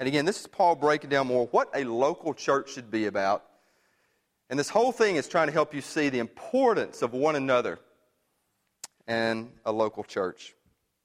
And 0.00 0.06
again, 0.06 0.24
this 0.24 0.40
is 0.40 0.46
Paul 0.46 0.76
breaking 0.76 1.10
down 1.10 1.26
more 1.26 1.46
what 1.48 1.70
a 1.74 1.84
local 1.84 2.34
church 2.34 2.72
should 2.72 2.90
be 2.90 3.06
about 3.06 3.44
and 4.50 4.58
this 4.58 4.70
whole 4.70 4.92
thing 4.92 5.16
is 5.16 5.28
trying 5.28 5.48
to 5.48 5.52
help 5.52 5.74
you 5.74 5.80
see 5.80 6.08
the 6.08 6.20
importance 6.20 7.02
of 7.02 7.12
one 7.12 7.36
another 7.36 7.78
and 9.06 9.50
a 9.64 9.72
local 9.72 10.04
church. 10.04 10.54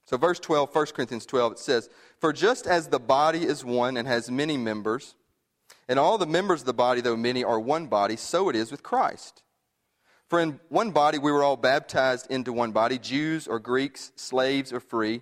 So, 0.05 0.17
verse 0.17 0.39
12, 0.39 0.73
1 0.73 0.85
Corinthians 0.87 1.25
12, 1.25 1.53
it 1.53 1.59
says, 1.59 1.89
For 2.19 2.33
just 2.33 2.67
as 2.67 2.87
the 2.87 2.99
body 2.99 3.43
is 3.43 3.63
one 3.63 3.97
and 3.97 4.07
has 4.07 4.29
many 4.29 4.57
members, 4.57 5.15
and 5.87 5.97
all 5.97 6.17
the 6.17 6.25
members 6.25 6.61
of 6.61 6.65
the 6.65 6.73
body, 6.73 7.01
though 7.01 7.15
many, 7.15 7.43
are 7.43 7.59
one 7.59 7.87
body, 7.87 8.15
so 8.15 8.49
it 8.49 8.55
is 8.55 8.71
with 8.71 8.83
Christ. 8.83 9.43
For 10.29 10.39
in 10.39 10.59
one 10.69 10.91
body 10.91 11.17
we 11.17 11.31
were 11.31 11.43
all 11.43 11.57
baptized 11.57 12.27
into 12.29 12.51
one 12.51 12.71
body, 12.71 12.97
Jews 12.97 13.47
or 13.47 13.59
Greeks, 13.59 14.11
slaves 14.15 14.73
or 14.73 14.79
free, 14.79 15.21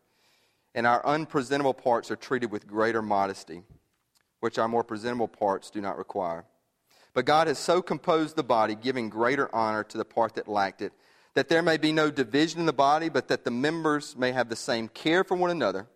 And 0.73 0.87
our 0.87 1.05
unpresentable 1.05 1.73
parts 1.73 2.11
are 2.11 2.15
treated 2.15 2.51
with 2.51 2.67
greater 2.67 3.01
modesty, 3.01 3.63
which 4.39 4.57
our 4.57 4.67
more 4.67 4.83
presentable 4.83 5.27
parts 5.27 5.69
do 5.69 5.81
not 5.81 5.97
require. 5.97 6.45
But 7.13 7.25
God 7.25 7.47
has 7.47 7.59
so 7.59 7.81
composed 7.81 8.35
the 8.35 8.43
body, 8.43 8.75
giving 8.75 9.09
greater 9.09 9.53
honor 9.53 9.83
to 9.85 9.97
the 9.97 10.05
part 10.05 10.35
that 10.35 10.47
lacked 10.47 10.81
it, 10.81 10.93
that 11.33 11.49
there 11.49 11.61
may 11.61 11.77
be 11.77 11.91
no 11.91 12.09
division 12.09 12.61
in 12.61 12.65
the 12.65 12.73
body, 12.73 13.09
but 13.09 13.27
that 13.27 13.43
the 13.43 13.51
members 13.51 14.15
may 14.15 14.31
have 14.31 14.49
the 14.49 14.55
same 14.55 14.87
care 14.87 15.23
for 15.23 15.35
one 15.35 15.51
another. 15.51 15.87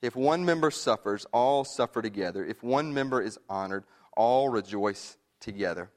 If 0.00 0.14
one 0.14 0.44
member 0.44 0.70
suffers, 0.70 1.26
all 1.32 1.64
suffer 1.64 2.02
together. 2.02 2.44
If 2.44 2.62
one 2.62 2.92
member 2.94 3.22
is 3.22 3.38
honored, 3.48 3.84
all 4.16 4.48
rejoice 4.48 5.16
together. 5.40 5.90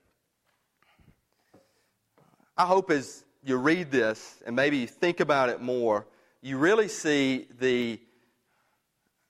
I 2.58 2.66
hope 2.66 2.90
as 2.90 3.24
you 3.44 3.58
read 3.58 3.92
this 3.92 4.42
and 4.46 4.56
maybe 4.56 4.78
you 4.78 4.88
think 4.88 5.20
about 5.20 5.50
it 5.50 5.62
more, 5.62 6.08
you 6.42 6.58
really 6.58 6.88
see 6.88 7.48
the, 7.60 8.00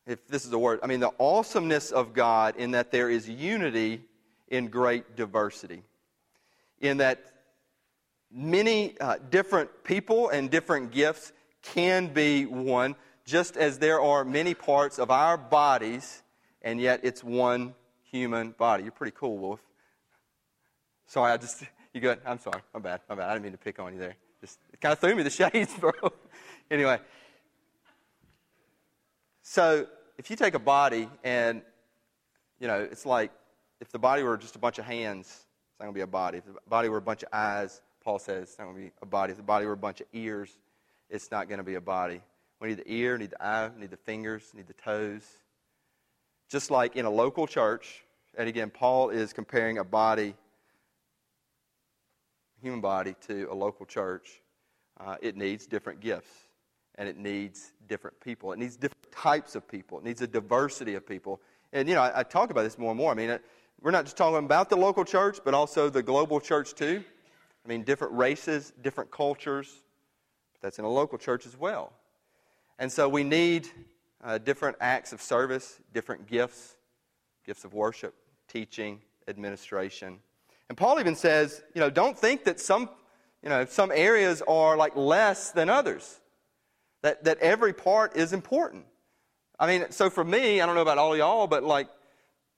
if 0.08 0.26
this 0.28 0.46
is 0.46 0.54
a 0.54 0.58
word, 0.58 0.80
I 0.82 0.88
mean, 0.88 1.02
the 1.02 1.12
awesomeness 1.20 1.92
of 1.92 2.14
God 2.14 2.56
in 2.56 2.72
that 2.72 2.92
there 2.92 3.10
is 3.10 3.30
unity 3.30 4.02
in 4.48 4.68
great 4.68 5.18
diversity. 5.18 5.84
In 6.80 6.98
that 6.98 7.24
many 8.32 8.98
uh, 9.00 9.18
different 9.30 9.84
people 9.84 10.30
and 10.30 10.50
different 10.50 10.92
gifts 10.92 11.34
can 11.62 12.08
be 12.08 12.46
one, 12.46 12.96
just 13.26 13.58
as 13.58 13.80
there 13.80 14.02
are 14.02 14.24
many 14.24 14.54
parts 14.54 14.98
of 14.98 15.12
our 15.12 15.38
bodies, 15.38 16.24
and 16.62 16.80
yet 16.80 17.02
it's 17.04 17.24
one 17.24 17.76
human 18.04 18.52
body. 18.52 18.84
You're 18.84 18.94
pretty 18.94 19.16
cool, 19.18 19.38
Wolf. 19.38 19.60
Sorry, 21.08 21.34
I 21.34 21.38
just, 21.38 21.64
you 21.94 22.00
good? 22.00 22.20
I'm 22.26 22.40
sorry. 22.40 22.62
My 22.74 22.80
bad. 22.80 23.02
My 23.10 23.16
bad. 23.16 23.30
I 23.30 23.34
didn't 23.34 23.44
mean 23.44 23.52
to 23.52 23.58
pick 23.58 23.80
on 23.80 23.94
you 23.94 24.00
there. 24.00 24.16
Just 24.40 24.60
kind 24.80 24.94
of 24.94 25.00
threw 25.00 25.16
me 25.16 25.24
the 25.24 25.30
shades, 25.52 25.74
bro. 25.74 25.92
anyway. 26.72 27.00
So 29.42 29.88
if 30.18 30.30
you 30.30 30.36
take 30.36 30.54
a 30.54 30.60
body 30.60 31.10
and, 31.24 31.62
you 32.60 32.68
know, 32.68 32.80
it's 32.80 33.06
like 33.06 33.32
if 33.80 33.92
the 33.92 34.00
body 34.00 34.24
were 34.24 34.38
just 34.38 34.56
a 34.56 34.60
bunch 34.60 34.80
of 34.80 34.86
hands, 34.86 35.28
it's 35.28 35.80
not 35.80 35.86
going 35.86 35.94
to 35.94 35.98
be 35.98 36.02
a 36.02 36.08
body. 36.08 36.40
If 36.40 36.46
the 36.46 36.56
body 36.68 36.90
were 36.90 36.98
a 36.98 37.02
bunch 37.02 37.24
of 37.24 37.30
eyes, 37.32 37.82
Paul 38.04 38.20
says 38.20 38.44
it's 38.50 38.58
not 38.58 38.66
going 38.66 38.76
to 38.78 38.82
be 38.82 38.92
a 39.02 39.06
body. 39.06 39.32
If 39.32 39.38
the 39.38 39.44
body 39.44 39.66
were 39.66 39.74
a 39.74 39.78
bunch 39.78 40.02
of 40.02 40.08
ears, 40.14 40.58
it's 41.10 41.30
not 41.32 41.48
going 41.48 41.60
to 41.60 41.64
be 41.64 41.76
a 41.76 41.82
body. 41.82 42.22
We 42.60 42.70
need 42.70 42.78
the 42.78 42.92
ear, 42.92 43.14
we 43.14 43.20
need 43.20 43.32
the 43.32 43.44
eye, 43.44 43.70
we 43.74 43.82
need 43.82 43.92
the 43.92 43.98
fingers, 43.98 44.44
we 44.54 44.60
need 44.60 44.68
the 44.68 44.74
toes. 44.74 45.22
Just 46.50 46.72
like 46.72 46.96
in 46.96 47.06
a 47.06 47.10
local 47.10 47.46
church, 47.46 48.04
and 48.36 48.48
again, 48.50 48.70
Paul 48.70 49.10
is 49.10 49.34
comparing 49.34 49.78
a 49.78 49.84
body, 49.84 50.36
human 52.62 52.82
body, 52.82 53.16
to 53.28 53.48
a 53.52 53.54
local 53.54 53.86
church. 53.86 54.42
Uh, 55.00 55.16
it 55.22 55.36
needs 55.36 55.68
different 55.68 56.00
gifts, 56.00 56.47
and 56.98 57.08
it 57.08 57.18
needs 57.18 57.74
different 57.88 58.20
people. 58.20 58.52
It 58.54 58.60
needs 58.60 58.76
different 58.76 59.12
types 59.12 59.56
of 59.56 59.68
people. 59.68 60.00
It 60.00 60.04
needs 60.04 60.22
a 60.22 60.28
diversity 60.28 60.96
of 60.96 61.06
people. 61.06 61.42
And, 61.74 61.88
you 61.88 61.96
know, 61.96 62.02
I, 62.02 62.20
I 62.20 62.24
talk 62.24 62.50
about 62.50 62.64
this 62.64 62.78
more 62.78 62.92
and 62.92 62.98
more. 62.98 63.12
I 63.12 63.16
mean, 63.16 63.30
it, 63.30 63.44
we're 63.82 63.92
not 63.92 64.06
just 64.06 64.18
talking 64.18 64.44
about 64.44 64.70
the 64.70 64.76
local 64.78 65.06
church, 65.06 65.40
but 65.44 65.54
also 65.54 65.90
the 65.90 66.02
global 66.02 66.40
church, 66.40 66.74
too. 66.74 67.04
I 67.64 67.68
mean, 67.68 67.84
different 67.84 68.14
races, 68.14 68.74
different 68.82 69.12
cultures. 69.12 69.84
That's 70.62 70.80
in 70.80 70.86
a 70.86 70.90
local 70.90 71.18
church 71.18 71.46
as 71.46 71.58
well. 71.58 71.94
And 72.80 72.92
so 72.92 73.08
we 73.08 73.24
need 73.24 73.68
uh, 74.24 74.40
different 74.40 74.78
acts 74.82 75.14
of 75.14 75.22
service, 75.22 75.80
different 75.94 76.28
gifts, 76.28 76.78
gifts 77.46 77.64
of 77.64 77.74
worship, 77.74 78.16
teaching, 78.48 79.02
administration. 79.28 80.20
And 80.70 80.78
Paul 80.78 81.00
even 81.00 81.16
says, 81.16 81.62
you 81.74 81.82
know, 81.82 81.90
don't 81.90 82.18
think 82.18 82.44
that 82.46 82.60
some, 82.60 82.90
you 83.44 83.50
know, 83.50 83.66
some 83.66 83.92
areas 83.94 84.42
are 84.48 84.76
like 84.76 84.96
less 84.96 85.52
than 85.52 85.70
others. 85.70 86.20
That, 87.02 87.24
that 87.26 87.38
every 87.40 87.74
part 87.74 88.16
is 88.16 88.34
important. 88.34 88.86
I 89.60 89.68
mean, 89.68 89.92
so 89.92 90.10
for 90.10 90.24
me, 90.24 90.62
I 90.62 90.66
don't 90.66 90.76
know 90.76 90.82
about 90.82 90.98
all 90.98 91.16
y'all, 91.16 91.48
but 91.48 91.64
like 91.64 91.88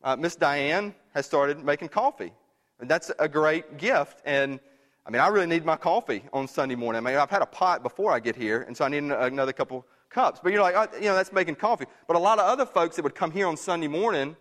uh, 0.03 0.15
Miss 0.15 0.35
Diane 0.35 0.95
has 1.13 1.25
started 1.25 1.63
making 1.63 1.89
coffee. 1.89 2.31
And 2.79 2.89
that's 2.89 3.11
a 3.19 3.27
great 3.27 3.77
gift. 3.77 4.21
And 4.25 4.59
I 5.05 5.11
mean, 5.11 5.21
I 5.21 5.27
really 5.27 5.47
need 5.47 5.65
my 5.65 5.75
coffee 5.75 6.23
on 6.33 6.47
Sunday 6.47 6.75
morning. 6.75 7.05
I 7.05 7.09
mean, 7.09 7.19
I've 7.19 7.29
had 7.29 7.41
a 7.41 7.47
pot 7.47 7.83
before 7.83 8.11
I 8.11 8.19
get 8.19 8.35
here, 8.35 8.61
and 8.61 8.75
so 8.75 8.85
I 8.85 8.89
need 8.89 9.03
another 9.03 9.53
couple 9.53 9.85
cups. 10.09 10.39
But 10.41 10.53
you're 10.53 10.61
like, 10.61 10.75
oh, 10.75 10.87
you 10.97 11.05
know, 11.05 11.15
that's 11.15 11.33
making 11.33 11.55
coffee. 11.55 11.85
But 12.07 12.15
a 12.15 12.19
lot 12.19 12.39
of 12.39 12.45
other 12.45 12.65
folks 12.65 12.95
that 12.95 13.03
would 13.03 13.15
come 13.15 13.31
here 13.31 13.47
on 13.47 13.57
Sunday 13.57 13.87
morning, 13.87 14.35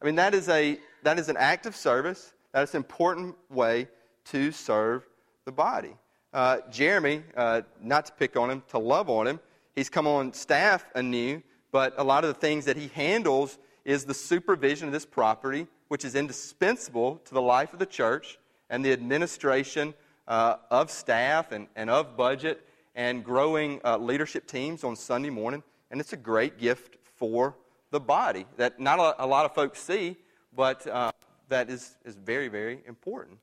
I 0.00 0.04
mean, 0.04 0.14
that 0.16 0.34
is, 0.34 0.48
a, 0.48 0.78
that 1.02 1.18
is 1.18 1.28
an 1.28 1.36
act 1.36 1.66
of 1.66 1.76
service. 1.76 2.32
That 2.52 2.62
is 2.62 2.74
an 2.74 2.78
important 2.78 3.36
way 3.50 3.88
to 4.26 4.50
serve 4.50 5.06
the 5.44 5.52
body. 5.52 5.94
Uh, 6.34 6.58
Jeremy, 6.68 7.22
uh, 7.36 7.62
not 7.80 8.06
to 8.06 8.12
pick 8.12 8.36
on 8.36 8.50
him, 8.50 8.64
to 8.66 8.78
love 8.78 9.08
on 9.08 9.28
him, 9.28 9.38
he's 9.76 9.88
come 9.88 10.08
on 10.08 10.32
staff 10.32 10.84
anew, 10.96 11.40
but 11.70 11.94
a 11.96 12.02
lot 12.02 12.24
of 12.24 12.28
the 12.28 12.40
things 12.40 12.64
that 12.64 12.76
he 12.76 12.88
handles 12.88 13.56
is 13.84 14.04
the 14.04 14.14
supervision 14.14 14.88
of 14.88 14.92
this 14.92 15.06
property, 15.06 15.68
which 15.86 16.04
is 16.04 16.16
indispensable 16.16 17.20
to 17.24 17.34
the 17.34 17.40
life 17.40 17.72
of 17.72 17.78
the 17.78 17.86
church 17.86 18.36
and 18.68 18.84
the 18.84 18.92
administration 18.92 19.94
uh, 20.26 20.56
of 20.72 20.90
staff 20.90 21.52
and, 21.52 21.68
and 21.76 21.88
of 21.88 22.16
budget 22.16 22.66
and 22.96 23.24
growing 23.24 23.80
uh, 23.84 23.96
leadership 23.96 24.44
teams 24.48 24.82
on 24.82 24.96
Sunday 24.96 25.30
morning. 25.30 25.62
And 25.92 26.00
it's 26.00 26.14
a 26.14 26.16
great 26.16 26.58
gift 26.58 26.96
for 27.16 27.54
the 27.92 28.00
body 28.00 28.44
that 28.56 28.80
not 28.80 28.98
a, 28.98 29.24
a 29.24 29.26
lot 29.26 29.44
of 29.44 29.54
folks 29.54 29.80
see, 29.80 30.16
but 30.52 30.84
uh, 30.88 31.12
that 31.48 31.70
is, 31.70 31.96
is 32.04 32.16
very, 32.16 32.48
very 32.48 32.80
important. 32.88 33.38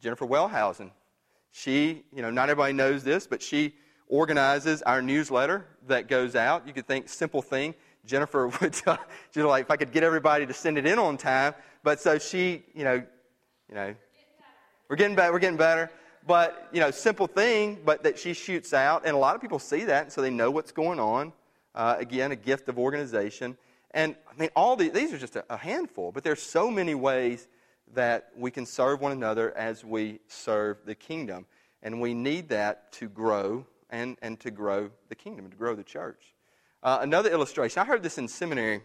Jennifer 0.00 0.26
Wellhausen, 0.26 0.90
she, 1.52 2.04
you 2.14 2.22
know, 2.22 2.30
not 2.30 2.48
everybody 2.48 2.72
knows 2.72 3.04
this, 3.04 3.26
but 3.26 3.42
she 3.42 3.74
organizes 4.08 4.82
our 4.82 5.02
newsletter 5.02 5.66
that 5.86 6.08
goes 6.08 6.36
out. 6.36 6.66
You 6.66 6.72
could 6.72 6.86
think 6.86 7.08
simple 7.08 7.42
thing. 7.42 7.74
Jennifer 8.06 8.48
would, 8.60 8.76
uh, 8.86 8.96
she's 9.32 9.44
like, 9.44 9.64
if 9.66 9.70
I 9.70 9.76
could 9.76 9.92
get 9.92 10.02
everybody 10.02 10.46
to 10.46 10.54
send 10.54 10.78
it 10.78 10.86
in 10.86 10.98
on 10.98 11.16
time. 11.16 11.54
But 11.82 12.00
so 12.00 12.18
she, 12.18 12.64
you 12.74 12.84
know, 12.84 13.02
you 13.68 13.74
know, 13.74 13.94
we're 14.88 14.96
getting 14.96 15.16
better. 15.16 15.32
We're 15.32 15.38
getting 15.38 15.56
better 15.56 15.90
but 16.26 16.68
you 16.72 16.80
know, 16.80 16.90
simple 16.90 17.26
thing, 17.26 17.78
but 17.84 18.02
that 18.04 18.18
she 18.18 18.34
shoots 18.34 18.72
out, 18.72 19.02
and 19.04 19.14
a 19.14 19.18
lot 19.18 19.34
of 19.34 19.40
people 19.40 19.58
see 19.58 19.84
that, 19.84 20.04
and 20.04 20.12
so 20.12 20.20
they 20.20 20.30
know 20.30 20.50
what's 20.50 20.72
going 20.72 21.00
on. 21.00 21.32
Uh, 21.74 21.96
again, 21.98 22.32
a 22.32 22.36
gift 22.36 22.68
of 22.68 22.78
organization, 22.78 23.56
and 23.92 24.16
I 24.28 24.40
mean, 24.40 24.50
all 24.56 24.76
the, 24.76 24.88
these 24.88 25.12
are 25.12 25.18
just 25.18 25.36
a, 25.36 25.44
a 25.48 25.56
handful, 25.56 26.12
but 26.12 26.24
there's 26.24 26.42
so 26.42 26.70
many 26.70 26.94
ways 26.94 27.48
that 27.94 28.30
we 28.36 28.50
can 28.50 28.66
serve 28.66 29.00
one 29.00 29.12
another 29.12 29.56
as 29.56 29.84
we 29.84 30.20
serve 30.28 30.78
the 30.84 30.94
kingdom, 30.94 31.46
and 31.82 32.00
we 32.00 32.14
need 32.14 32.48
that 32.50 32.92
to 32.92 33.08
grow 33.08 33.66
and 33.90 34.16
and 34.22 34.38
to 34.40 34.50
grow 34.50 34.90
the 35.08 35.14
kingdom 35.14 35.50
to 35.50 35.56
grow 35.56 35.74
the 35.74 35.84
church. 35.84 36.34
Uh, 36.82 36.98
another 37.02 37.30
illustration. 37.30 37.80
I 37.80 37.84
heard 37.84 38.02
this 38.02 38.16
in 38.16 38.28
seminary 38.28 38.80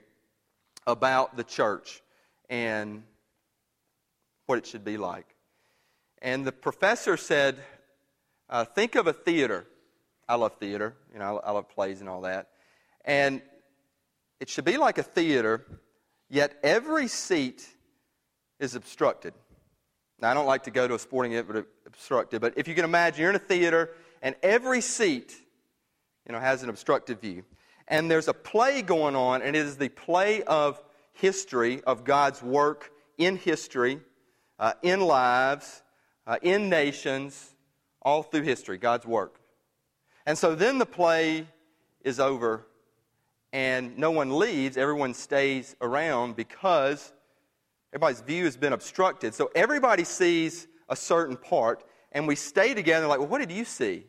about 0.85 1.37
the 1.37 1.43
church 1.43 2.01
and 2.49 3.03
what 4.45 4.57
it 4.57 4.65
should 4.65 4.83
be 4.83 4.97
like. 4.97 5.35
And 6.21 6.45
the 6.45 6.51
professor 6.51 7.17
said, 7.17 7.57
uh, 8.49 8.65
Think 8.65 8.95
of 8.95 9.07
a 9.07 9.13
theater. 9.13 9.65
I 10.27 10.35
love 10.35 10.57
theater, 10.59 10.95
you 11.13 11.19
know, 11.19 11.39
I 11.43 11.51
love 11.51 11.69
plays 11.69 12.01
and 12.01 12.09
all 12.09 12.21
that. 12.21 12.49
And 13.03 13.43
it 14.39 14.49
should 14.49 14.65
be 14.65 14.77
like 14.77 14.97
a 14.97 15.03
theater, 15.03 15.63
yet 16.29 16.57
every 16.63 17.07
seat 17.07 17.67
is 18.59 18.75
obstructed. 18.75 19.33
Now, 20.21 20.31
I 20.31 20.33
don't 20.33 20.45
like 20.45 20.63
to 20.63 20.71
go 20.71 20.87
to 20.87 20.95
a 20.95 20.99
sporting 20.99 21.33
event 21.33 21.47
but 21.47 21.67
obstructed, 21.85 22.41
but 22.41 22.53
if 22.57 22.67
you 22.67 22.75
can 22.75 22.85
imagine, 22.85 23.21
you're 23.21 23.29
in 23.29 23.35
a 23.35 23.39
theater 23.39 23.91
and 24.21 24.35
every 24.41 24.81
seat, 24.81 25.33
you 26.25 26.33
know, 26.33 26.39
has 26.39 26.63
an 26.63 26.69
obstructed 26.69 27.19
view. 27.19 27.43
And 27.87 28.09
there's 28.09 28.27
a 28.27 28.33
play 28.33 28.81
going 28.81 29.15
on, 29.15 29.41
and 29.41 29.55
it 29.55 29.59
is 29.63 29.77
the 29.77 29.89
play 29.89 30.41
of 30.43 30.81
history, 31.13 31.83
of 31.83 32.03
God's 32.03 32.41
work 32.41 32.91
in 33.17 33.37
history, 33.37 33.99
uh, 34.57 34.73
in 34.81 35.01
lives, 35.01 35.83
uh, 36.25 36.37
in 36.41 36.69
nations, 36.69 37.53
all 38.01 38.23
through 38.23 38.41
history, 38.41 38.77
God's 38.77 39.05
work. 39.05 39.39
And 40.25 40.37
so 40.37 40.55
then 40.55 40.79
the 40.79 40.85
play 40.85 41.45
is 42.03 42.19
over, 42.19 42.65
and 43.53 43.97
no 43.97 44.11
one 44.11 44.37
leaves, 44.39 44.77
everyone 44.77 45.13
stays 45.13 45.75
around 45.81 46.35
because 46.35 47.13
everybody's 47.95 48.19
view 48.19 48.43
has 48.43 48.57
been 48.57 48.73
obstructed. 48.73 49.33
So 49.33 49.49
everybody 49.55 50.03
sees 50.03 50.67
a 50.89 50.97
certain 50.97 51.37
part, 51.37 51.81
and 52.11 52.27
we 52.27 52.35
stay 52.35 52.73
together 52.73 53.07
like, 53.07 53.19
well, 53.19 53.29
what 53.29 53.39
did 53.39 53.53
you 53.53 53.63
see? 53.63 54.03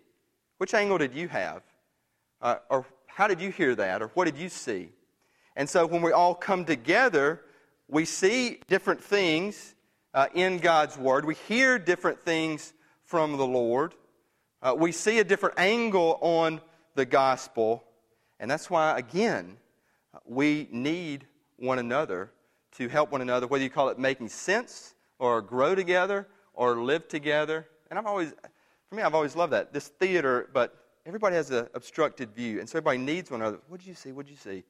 Which 0.58 0.74
angle 0.74 0.98
did 0.98 1.14
you 1.14 1.28
have? 1.28 1.62
Uh, 2.42 2.56
or 2.68 2.84
how 3.06 3.28
did 3.28 3.40
you 3.40 3.50
hear 3.50 3.76
that? 3.76 4.02
Or 4.02 4.08
what 4.08 4.24
did 4.24 4.38
you 4.38 4.48
see? 4.48 4.88
And 5.54 5.70
so 5.70 5.86
when 5.86 6.02
we 6.02 6.10
all 6.10 6.34
come 6.34 6.64
together, 6.64 7.42
we 7.86 8.04
see 8.06 8.58
different 8.66 9.00
things 9.04 9.76
uh, 10.12 10.26
in 10.34 10.58
God's 10.58 10.98
Word. 10.98 11.24
We 11.24 11.36
hear 11.46 11.78
different 11.78 12.20
things 12.20 12.74
from 13.04 13.36
the 13.36 13.46
Lord. 13.46 13.94
Uh, 14.60 14.74
we 14.76 14.90
see 14.90 15.20
a 15.20 15.24
different 15.24 15.60
angle 15.60 16.18
on 16.22 16.60
the 16.96 17.04
gospel. 17.04 17.84
And 18.40 18.50
that's 18.50 18.68
why, 18.68 18.98
again, 18.98 19.58
we 20.24 20.66
need 20.72 21.28
one 21.56 21.78
another 21.78 22.32
to 22.76 22.88
help 22.88 23.10
one 23.10 23.22
another, 23.22 23.46
whether 23.46 23.64
you 23.64 23.70
call 23.70 23.88
it 23.88 23.98
making 23.98 24.28
sense 24.28 24.94
or 25.18 25.40
grow 25.40 25.74
together 25.74 26.26
or 26.54 26.76
live 26.76 27.08
together. 27.08 27.66
And 27.90 27.98
I've 27.98 28.06
always, 28.06 28.34
for 28.88 28.94
me, 28.94 29.02
I've 29.02 29.14
always 29.14 29.34
loved 29.34 29.52
that. 29.52 29.72
This 29.72 29.88
theater, 29.88 30.48
but 30.52 30.76
everybody 31.06 31.36
has 31.36 31.50
an 31.50 31.68
obstructed 31.74 32.34
view. 32.34 32.60
And 32.60 32.68
so 32.68 32.78
everybody 32.78 32.98
needs 32.98 33.30
one 33.30 33.40
another. 33.40 33.58
What 33.68 33.80
did 33.80 33.86
you 33.86 33.94
see? 33.94 34.12
What 34.12 34.26
did 34.26 34.32
you 34.32 34.38
see? 34.38 34.64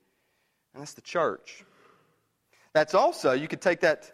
And 0.75 0.83
that's 0.83 0.95
the 0.95 1.01
church. 1.01 1.65
That's 2.75 2.95
also, 2.95 3.33
you 3.33 3.49
could 3.49 3.63
take 3.63 3.81
that 3.81 4.11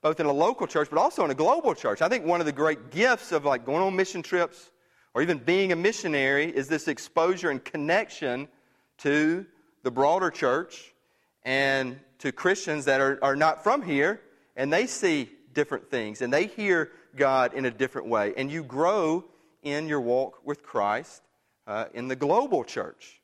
both 0.00 0.20
in 0.20 0.26
a 0.26 0.32
local 0.32 0.66
church 0.66 0.88
but 0.90 0.98
also 0.98 1.24
in 1.24 1.30
a 1.30 1.34
global 1.34 1.74
church. 1.74 2.02
I 2.02 2.08
think 2.08 2.24
one 2.24 2.40
of 2.40 2.46
the 2.46 2.52
great 2.52 2.90
gifts 2.90 3.32
of 3.32 3.44
like 3.44 3.64
going 3.64 3.82
on 3.82 3.96
mission 3.96 4.22
trips 4.22 4.70
or 5.14 5.22
even 5.22 5.38
being 5.38 5.72
a 5.72 5.76
missionary 5.76 6.44
is 6.44 6.68
this 6.68 6.88
exposure 6.88 7.50
and 7.50 7.64
connection 7.64 8.48
to 8.98 9.44
the 9.82 9.90
broader 9.90 10.30
church 10.30 10.94
and 11.42 11.98
to 12.24 12.32
Christians 12.32 12.86
that 12.86 13.02
are, 13.02 13.18
are 13.20 13.36
not 13.36 13.62
from 13.62 13.82
here 13.82 14.18
and 14.56 14.72
they 14.72 14.86
see 14.86 15.30
different 15.52 15.90
things 15.90 16.22
and 16.22 16.32
they 16.32 16.46
hear 16.46 16.90
God 17.16 17.52
in 17.52 17.66
a 17.66 17.70
different 17.70 18.08
way. 18.08 18.32
And 18.38 18.50
you 18.50 18.64
grow 18.64 19.26
in 19.62 19.86
your 19.86 20.00
walk 20.00 20.40
with 20.42 20.62
Christ 20.62 21.22
uh, 21.66 21.84
in 21.92 22.08
the 22.08 22.16
global 22.16 22.64
church. 22.64 23.20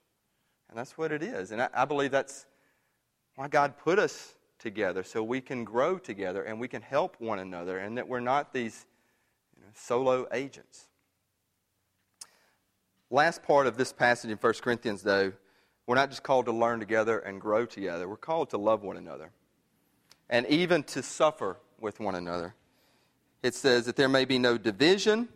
And 0.68 0.78
that's 0.78 0.98
what 0.98 1.12
it 1.12 1.22
is. 1.22 1.50
And 1.50 1.62
I, 1.62 1.70
I 1.72 1.84
believe 1.86 2.10
that's 2.10 2.44
why 3.36 3.48
God 3.48 3.78
put 3.78 3.98
us 3.98 4.34
together 4.58 5.02
so 5.02 5.22
we 5.22 5.40
can 5.40 5.64
grow 5.64 5.96
together 5.96 6.42
and 6.42 6.60
we 6.60 6.68
can 6.68 6.82
help 6.82 7.16
one 7.20 7.38
another 7.38 7.78
and 7.78 7.96
that 7.96 8.06
we're 8.06 8.20
not 8.20 8.52
these 8.52 8.84
you 9.56 9.62
know, 9.62 9.70
solo 9.74 10.26
agents. 10.30 10.88
Last 13.08 13.42
part 13.42 13.66
of 13.66 13.78
this 13.78 13.94
passage 13.94 14.30
in 14.30 14.36
1 14.36 14.52
Corinthians, 14.60 15.00
though, 15.00 15.32
we're 15.90 15.96
not 15.96 16.08
just 16.08 16.22
called 16.22 16.46
to 16.46 16.52
learn 16.52 16.78
together 16.78 17.18
and 17.18 17.40
grow 17.40 17.66
together, 17.66 18.08
we're 18.08 18.16
called 18.16 18.50
to 18.50 18.56
love 18.56 18.84
one 18.84 18.96
another 18.96 19.32
and 20.28 20.46
even 20.46 20.84
to 20.84 21.02
suffer 21.02 21.56
with 21.80 21.98
one 21.98 22.14
another. 22.14 22.54
it 23.42 23.56
says 23.56 23.86
that 23.86 23.96
there 23.96 24.08
may 24.08 24.24
be 24.24 24.38
no 24.38 24.56
division, 24.56 25.28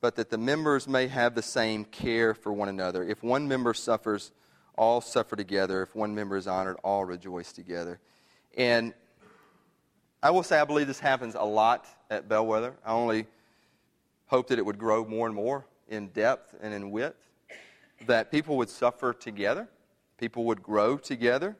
but 0.00 0.16
that 0.16 0.30
the 0.30 0.36
members 0.36 0.88
may 0.88 1.06
have 1.06 1.36
the 1.36 1.42
same 1.42 1.84
care 1.84 2.34
for 2.34 2.52
one 2.52 2.68
another. 2.68 3.04
If 3.04 3.22
one 3.22 3.46
member 3.46 3.72
suffers, 3.72 4.32
all 4.76 5.00
suffer 5.00 5.36
together. 5.36 5.84
If 5.84 5.94
one 5.94 6.12
member 6.12 6.36
is 6.36 6.48
honored, 6.48 6.78
all 6.82 7.04
rejoice 7.04 7.52
together. 7.52 8.00
And 8.56 8.92
I 10.20 10.32
will 10.32 10.42
say 10.42 10.58
I 10.58 10.64
believe 10.64 10.88
this 10.88 10.98
happens 10.98 11.36
a 11.36 11.44
lot 11.44 11.86
at 12.10 12.28
Bellwether. 12.28 12.74
I 12.84 12.90
only 12.94 13.26
hope 14.26 14.48
that 14.48 14.58
it 14.58 14.66
would 14.66 14.78
grow 14.78 15.04
more 15.04 15.28
and 15.28 15.36
more 15.36 15.66
in 15.88 16.08
depth 16.08 16.56
and 16.60 16.74
in 16.74 16.90
width, 16.90 17.27
that 18.06 18.30
people 18.30 18.56
would 18.56 18.70
suffer 18.70 19.12
together, 19.12 19.68
people 20.18 20.44
would 20.44 20.62
grow 20.62 20.96
together, 20.96 21.56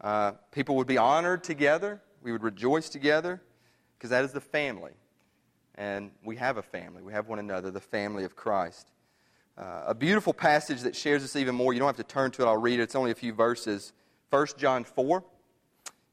uh, 0.00 0.32
people 0.52 0.76
would 0.76 0.86
be 0.86 0.98
honored 0.98 1.44
together, 1.44 2.00
we 2.22 2.32
would 2.32 2.42
rejoice 2.42 2.88
together, 2.88 3.42
because 3.96 4.10
that 4.10 4.24
is 4.24 4.32
the 4.32 4.40
family. 4.40 4.92
And 5.74 6.10
we 6.24 6.36
have 6.36 6.56
a 6.56 6.62
family. 6.62 7.02
We 7.02 7.12
have 7.12 7.28
one 7.28 7.38
another, 7.38 7.70
the 7.70 7.80
family 7.80 8.24
of 8.24 8.36
Christ. 8.36 8.90
Uh, 9.56 9.84
a 9.86 9.94
beautiful 9.94 10.32
passage 10.32 10.80
that 10.82 10.96
shares 10.96 11.22
this 11.22 11.36
even 11.36 11.54
more. 11.54 11.72
You 11.72 11.80
don't 11.80 11.88
have 11.88 11.96
to 11.96 12.02
turn 12.02 12.30
to 12.32 12.42
it, 12.42 12.46
I'll 12.46 12.56
read 12.56 12.80
it. 12.80 12.82
It's 12.82 12.94
only 12.94 13.10
a 13.10 13.14
few 13.14 13.32
verses. 13.32 13.92
1 14.30 14.46
John 14.56 14.84
4. 14.84 15.24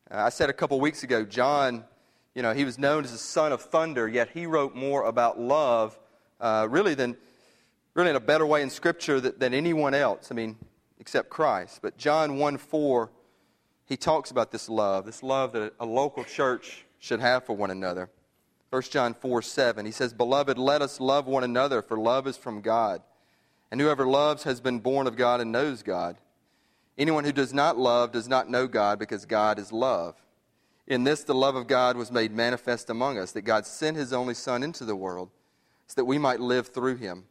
Uh, 0.10 0.16
I 0.16 0.30
said 0.30 0.50
a 0.50 0.54
couple 0.54 0.80
weeks 0.80 1.04
ago, 1.04 1.24
John, 1.24 1.86
you 2.34 2.42
know, 2.42 2.54
he 2.54 2.66
was 2.66 2.78
known 2.78 3.04
as 3.04 3.12
the 3.12 3.18
son 3.18 3.52
of 3.52 3.62
thunder, 3.62 4.08
yet 4.08 4.30
he 4.34 4.46
wrote 4.46 4.76
more 4.76 5.06
about 5.06 5.40
love, 5.40 5.98
uh, 6.40 6.68
really, 6.70 6.94
than, 6.94 7.16
really 7.98 8.12
in 8.12 8.16
a 8.16 8.22
better 8.22 8.46
way 8.46 8.62
in 8.62 8.70
Scripture 8.70 9.20
than, 9.20 9.34
than 9.38 9.54
anyone 9.54 9.94
else. 9.94 10.30
I 10.32 10.36
mean, 10.36 10.56
except 11.00 11.30
Christ. 11.30 11.80
But 11.82 11.98
John 11.98 12.38
1 12.38 12.58
4, 12.58 13.10
he 13.86 13.98
talks 13.98 14.32
about 14.32 14.52
this 14.52 14.70
love, 14.70 15.06
this 15.06 15.24
love 15.24 15.52
that 15.54 15.74
a 15.80 15.86
local 15.86 16.24
church 16.24 16.86
should 17.00 17.20
have 17.20 17.46
for 17.46 17.54
one 17.54 17.72
another. 17.72 18.10
1 18.70 18.82
John 18.84 19.14
4 19.14 19.42
7, 19.42 19.86
he 19.86 19.92
says, 19.92 20.14
Beloved, 20.14 20.58
let 20.58 20.82
us 20.82 21.00
love 21.00 21.26
one 21.26 21.44
another, 21.44 21.82
for 21.82 21.98
love 21.98 22.28
is 22.28 22.38
from 22.38 22.62
God. 22.62 23.02
And 23.72 23.82
whoever 23.82 24.06
loves 24.06 24.44
has 24.44 24.62
been 24.62 24.80
born 24.80 25.08
of 25.08 25.16
God 25.16 25.42
and 25.42 25.52
knows 25.52 25.84
God. 25.84 26.18
Anyone 26.98 27.24
who 27.24 27.32
does 27.32 27.54
not 27.54 27.78
love 27.78 28.12
does 28.12 28.28
not 28.28 28.50
know 28.50 28.68
God, 28.68 29.00
because 29.00 29.26
God 29.26 29.60
is 29.60 29.72
love. 29.72 30.16
In 30.86 31.04
this, 31.04 31.24
the 31.24 31.36
love 31.36 31.56
of 31.56 31.68
God 31.68 31.98
was 31.98 32.12
made 32.12 32.32
manifest 32.32 32.90
among 32.90 33.18
us, 33.18 33.32
that 33.34 33.42
God 33.42 33.66
sent 33.66 33.98
his 33.98 34.14
only 34.14 34.34
Son 34.34 34.64
into 34.64 34.86
the 34.86 34.96
world, 34.96 35.30
so 35.88 35.96
that 35.96 36.06
we 36.06 36.18
might 36.18 36.40
live 36.40 36.68
through 36.68 36.96
him. 36.96 37.26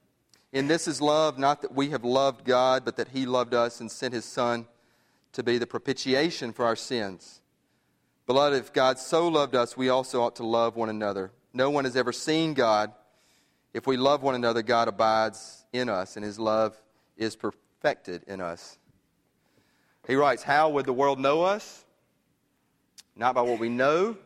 In 0.57 0.69
this 0.69 0.89
is 0.89 1.03
love, 1.03 1.39
not 1.39 1.61
that 1.61 1.75
we 1.75 1.91
have 1.91 2.03
loved 2.03 2.47
God, 2.47 2.83
but 2.87 2.97
that 2.97 3.09
he 3.09 3.27
loved 3.27 3.53
us 3.53 3.79
and 3.79 3.93
sent 3.93 4.15
his 4.15 4.25
Son 4.25 4.67
to 5.35 5.43
be 5.43 5.59
the 5.59 5.67
propitiation 5.67 6.55
for 6.55 6.65
our 6.65 6.75
sins. 6.75 7.43
Beloved, 8.27 8.59
if 8.59 8.73
God 8.73 8.99
so 8.99 9.29
loved 9.29 9.55
us, 9.55 9.77
we 9.77 9.91
also 9.91 10.23
ought 10.23 10.37
to 10.37 10.47
love 10.47 10.75
one 10.75 10.89
another. 10.89 11.31
No 11.53 11.69
one 11.69 11.85
has 11.85 11.95
ever 11.95 12.11
seen 12.11 12.55
God. 12.55 12.91
If 13.75 13.87
we 13.87 13.99
love 13.99 14.23
one 14.23 14.35
another, 14.35 14.63
God 14.63 14.89
abides 14.89 15.67
in 15.75 15.91
us, 15.91 16.17
and 16.17 16.25
his 16.25 16.39
love 16.39 16.75
is 17.19 17.37
perfected 17.37 18.23
in 18.27 18.41
us. 18.41 18.79
He 20.09 20.15
writes, 20.15 20.43
How 20.43 20.71
would 20.71 20.87
the 20.87 20.95
world 20.95 21.21
know 21.21 21.43
us? 21.43 21.85
Not 23.15 23.35
by 23.35 23.43
what 23.43 23.61
we 23.61 23.69
know, 23.69 24.17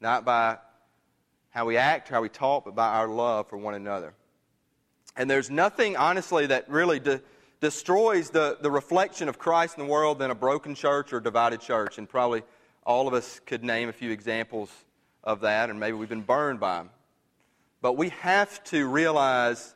not 0.00 0.24
by 0.24 0.56
how 1.50 1.66
we 1.66 1.76
act, 1.76 2.10
or 2.10 2.14
how 2.14 2.22
we 2.22 2.30
talk, 2.30 2.64
but 2.64 2.74
by 2.74 2.88
our 2.88 3.06
love 3.06 3.50
for 3.50 3.58
one 3.58 3.74
another. 3.74 4.14
And 5.16 5.30
there's 5.30 5.50
nothing, 5.50 5.96
honestly, 5.96 6.46
that 6.46 6.68
really 6.68 6.98
de- 6.98 7.20
destroys 7.60 8.30
the, 8.30 8.58
the 8.60 8.70
reflection 8.70 9.28
of 9.28 9.38
Christ 9.38 9.78
in 9.78 9.84
the 9.84 9.90
world 9.90 10.18
than 10.18 10.30
a 10.30 10.34
broken 10.34 10.74
church 10.74 11.12
or 11.12 11.20
divided 11.20 11.60
church. 11.60 11.98
And 11.98 12.08
probably 12.08 12.42
all 12.84 13.06
of 13.06 13.14
us 13.14 13.40
could 13.46 13.62
name 13.62 13.88
a 13.88 13.92
few 13.92 14.10
examples 14.10 14.70
of 15.22 15.40
that, 15.40 15.70
and 15.70 15.78
maybe 15.78 15.96
we've 15.96 16.08
been 16.08 16.22
burned 16.22 16.58
by 16.58 16.78
them. 16.78 16.90
But 17.80 17.96
we 17.96 18.08
have 18.10 18.62
to 18.64 18.86
realize, 18.86 19.74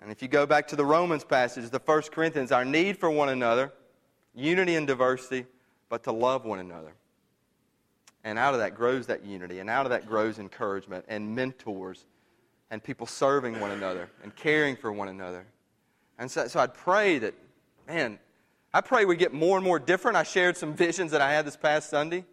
and 0.00 0.10
if 0.10 0.22
you 0.22 0.28
go 0.28 0.46
back 0.46 0.68
to 0.68 0.76
the 0.76 0.84
Romans 0.84 1.24
passage, 1.24 1.68
the 1.70 1.80
First 1.80 2.12
Corinthians, 2.12 2.52
our 2.52 2.64
need 2.64 2.98
for 2.98 3.10
one 3.10 3.28
another, 3.28 3.72
unity 4.34 4.76
and 4.76 4.86
diversity, 4.86 5.46
but 5.88 6.04
to 6.04 6.12
love 6.12 6.44
one 6.44 6.58
another. 6.58 6.94
And 8.24 8.38
out 8.38 8.54
of 8.54 8.60
that 8.60 8.74
grows 8.74 9.06
that 9.08 9.24
unity, 9.24 9.58
and 9.58 9.68
out 9.68 9.84
of 9.84 9.90
that 9.90 10.06
grows 10.06 10.38
encouragement 10.38 11.04
and 11.08 11.34
mentors 11.34 12.06
and 12.72 12.82
people 12.82 13.06
serving 13.06 13.60
one 13.60 13.70
another 13.70 14.08
and 14.22 14.34
caring 14.34 14.74
for 14.74 14.90
one 14.90 15.08
another. 15.08 15.44
And 16.18 16.30
so, 16.30 16.48
so 16.48 16.58
I'd 16.58 16.72
pray 16.72 17.18
that, 17.18 17.34
man, 17.86 18.18
I 18.72 18.80
pray 18.80 19.04
we 19.04 19.14
get 19.14 19.34
more 19.34 19.58
and 19.58 19.64
more 19.64 19.78
different. 19.78 20.16
I 20.16 20.22
shared 20.22 20.56
some 20.56 20.72
visions 20.72 21.10
that 21.10 21.20
I 21.20 21.30
had 21.30 21.46
this 21.46 21.56
past 21.56 21.90
Sunday, 21.90 22.24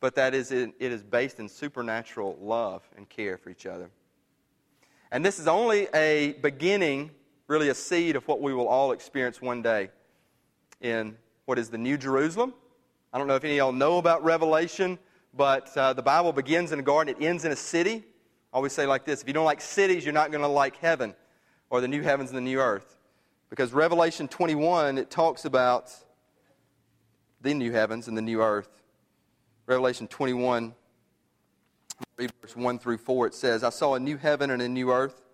but 0.00 0.14
that 0.16 0.34
is 0.34 0.52
it 0.52 0.74
is 0.78 1.02
based 1.02 1.40
in 1.40 1.48
supernatural 1.48 2.36
love 2.38 2.82
and 2.94 3.08
care 3.08 3.38
for 3.38 3.48
each 3.48 3.64
other. 3.64 3.90
And 5.10 5.24
this 5.24 5.38
is 5.38 5.48
only 5.48 5.88
a 5.94 6.34
beginning, 6.42 7.10
really 7.46 7.70
a 7.70 7.74
seed 7.74 8.16
of 8.16 8.28
what 8.28 8.42
we 8.42 8.52
will 8.52 8.68
all 8.68 8.92
experience 8.92 9.40
one 9.40 9.62
day 9.62 9.88
in 10.82 11.16
what 11.46 11.58
is 11.58 11.70
the 11.70 11.78
New 11.78 11.96
Jerusalem. 11.96 12.52
I 13.14 13.18
don't 13.18 13.28
know 13.28 13.36
if 13.36 13.44
any 13.44 13.54
of 13.54 13.56
y'all 13.56 13.72
know 13.72 13.96
about 13.96 14.22
Revelation, 14.22 14.98
but 15.34 15.74
uh, 15.74 15.94
the 15.94 16.02
Bible 16.02 16.34
begins 16.34 16.70
in 16.70 16.80
a 16.80 16.82
garden, 16.82 17.16
it 17.18 17.24
ends 17.24 17.46
in 17.46 17.52
a 17.52 17.56
city. 17.56 18.04
Always 18.56 18.72
say 18.72 18.86
like 18.86 19.04
this 19.04 19.20
if 19.20 19.28
you 19.28 19.34
don't 19.34 19.44
like 19.44 19.60
cities, 19.60 20.02
you're 20.02 20.14
not 20.14 20.30
going 20.30 20.40
to 20.40 20.48
like 20.48 20.78
heaven 20.78 21.14
or 21.68 21.82
the 21.82 21.88
new 21.88 22.00
heavens 22.00 22.30
and 22.30 22.38
the 22.38 22.40
new 22.40 22.58
earth. 22.58 22.96
Because 23.50 23.74
Revelation 23.74 24.28
21, 24.28 24.96
it 24.96 25.10
talks 25.10 25.44
about 25.44 25.92
the 27.42 27.52
new 27.52 27.70
heavens 27.70 28.08
and 28.08 28.16
the 28.16 28.22
new 28.22 28.40
earth. 28.40 28.80
Revelation 29.66 30.08
21, 30.08 30.74
verse 32.16 32.56
1 32.56 32.78
through 32.78 32.96
4, 32.96 33.26
it 33.26 33.34
says, 33.34 33.62
I 33.62 33.68
saw 33.68 33.92
a 33.92 34.00
new 34.00 34.16
heaven 34.16 34.50
and 34.50 34.62
a 34.62 34.68
new 34.70 34.90
earth. 34.90 35.26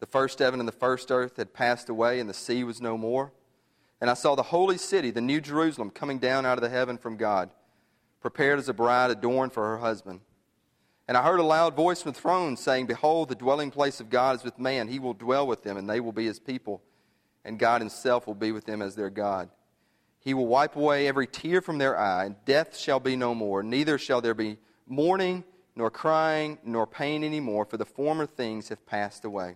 The 0.00 0.06
first 0.06 0.38
heaven 0.38 0.58
and 0.58 0.66
the 0.66 0.72
first 0.72 1.12
earth 1.12 1.36
had 1.36 1.52
passed 1.52 1.90
away, 1.90 2.18
and 2.18 2.30
the 2.30 2.34
sea 2.34 2.64
was 2.64 2.80
no 2.80 2.96
more. 2.96 3.30
And 4.00 4.08
I 4.08 4.14
saw 4.14 4.34
the 4.34 4.42
holy 4.42 4.78
city, 4.78 5.10
the 5.10 5.20
new 5.20 5.42
Jerusalem, 5.42 5.90
coming 5.90 6.18
down 6.18 6.46
out 6.46 6.56
of 6.56 6.62
the 6.62 6.70
heaven 6.70 6.96
from 6.96 7.18
God, 7.18 7.50
prepared 8.22 8.58
as 8.58 8.70
a 8.70 8.74
bride 8.74 9.10
adorned 9.10 9.52
for 9.52 9.64
her 9.64 9.78
husband. 9.80 10.22
And 11.06 11.16
I 11.16 11.22
heard 11.22 11.40
a 11.40 11.44
loud 11.44 11.76
voice 11.76 12.02
from 12.02 12.12
the 12.12 12.20
throne 12.20 12.56
saying, 12.56 12.86
Behold, 12.86 13.28
the 13.28 13.34
dwelling 13.34 13.70
place 13.70 14.00
of 14.00 14.08
God 14.08 14.36
is 14.36 14.44
with 14.44 14.58
man. 14.58 14.88
He 14.88 14.98
will 14.98 15.12
dwell 15.12 15.46
with 15.46 15.62
them, 15.62 15.76
and 15.76 15.88
they 15.88 16.00
will 16.00 16.12
be 16.12 16.24
his 16.24 16.40
people. 16.40 16.82
And 17.44 17.58
God 17.58 17.82
himself 17.82 18.26
will 18.26 18.34
be 18.34 18.52
with 18.52 18.64
them 18.64 18.80
as 18.80 18.94
their 18.94 19.10
God. 19.10 19.50
He 20.20 20.32
will 20.32 20.46
wipe 20.46 20.76
away 20.76 21.06
every 21.06 21.26
tear 21.26 21.60
from 21.60 21.76
their 21.76 21.98
eye, 21.98 22.24
and 22.24 22.36
death 22.46 22.78
shall 22.78 23.00
be 23.00 23.16
no 23.16 23.34
more. 23.34 23.62
Neither 23.62 23.98
shall 23.98 24.22
there 24.22 24.34
be 24.34 24.56
mourning, 24.86 25.44
nor 25.76 25.90
crying, 25.90 26.58
nor 26.64 26.86
pain 26.86 27.22
any 27.22 27.40
more, 27.40 27.66
for 27.66 27.76
the 27.76 27.84
former 27.84 28.24
things 28.24 28.70
have 28.70 28.86
passed 28.86 29.26
away. 29.26 29.48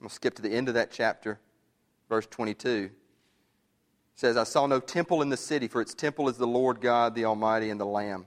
I'm 0.00 0.04
going 0.04 0.08
to 0.10 0.14
skip 0.14 0.34
to 0.34 0.42
the 0.42 0.52
end 0.52 0.68
of 0.68 0.74
that 0.74 0.90
chapter, 0.90 1.40
verse 2.10 2.26
22. 2.26 2.90
It 2.90 2.92
says, 4.14 4.36
I 4.36 4.44
saw 4.44 4.66
no 4.66 4.80
temple 4.80 5.22
in 5.22 5.30
the 5.30 5.36
city, 5.38 5.68
for 5.68 5.80
its 5.80 5.94
temple 5.94 6.28
is 6.28 6.36
the 6.36 6.46
Lord 6.46 6.82
God, 6.82 7.14
the 7.14 7.24
Almighty, 7.24 7.70
and 7.70 7.80
the 7.80 7.86
Lamb. 7.86 8.26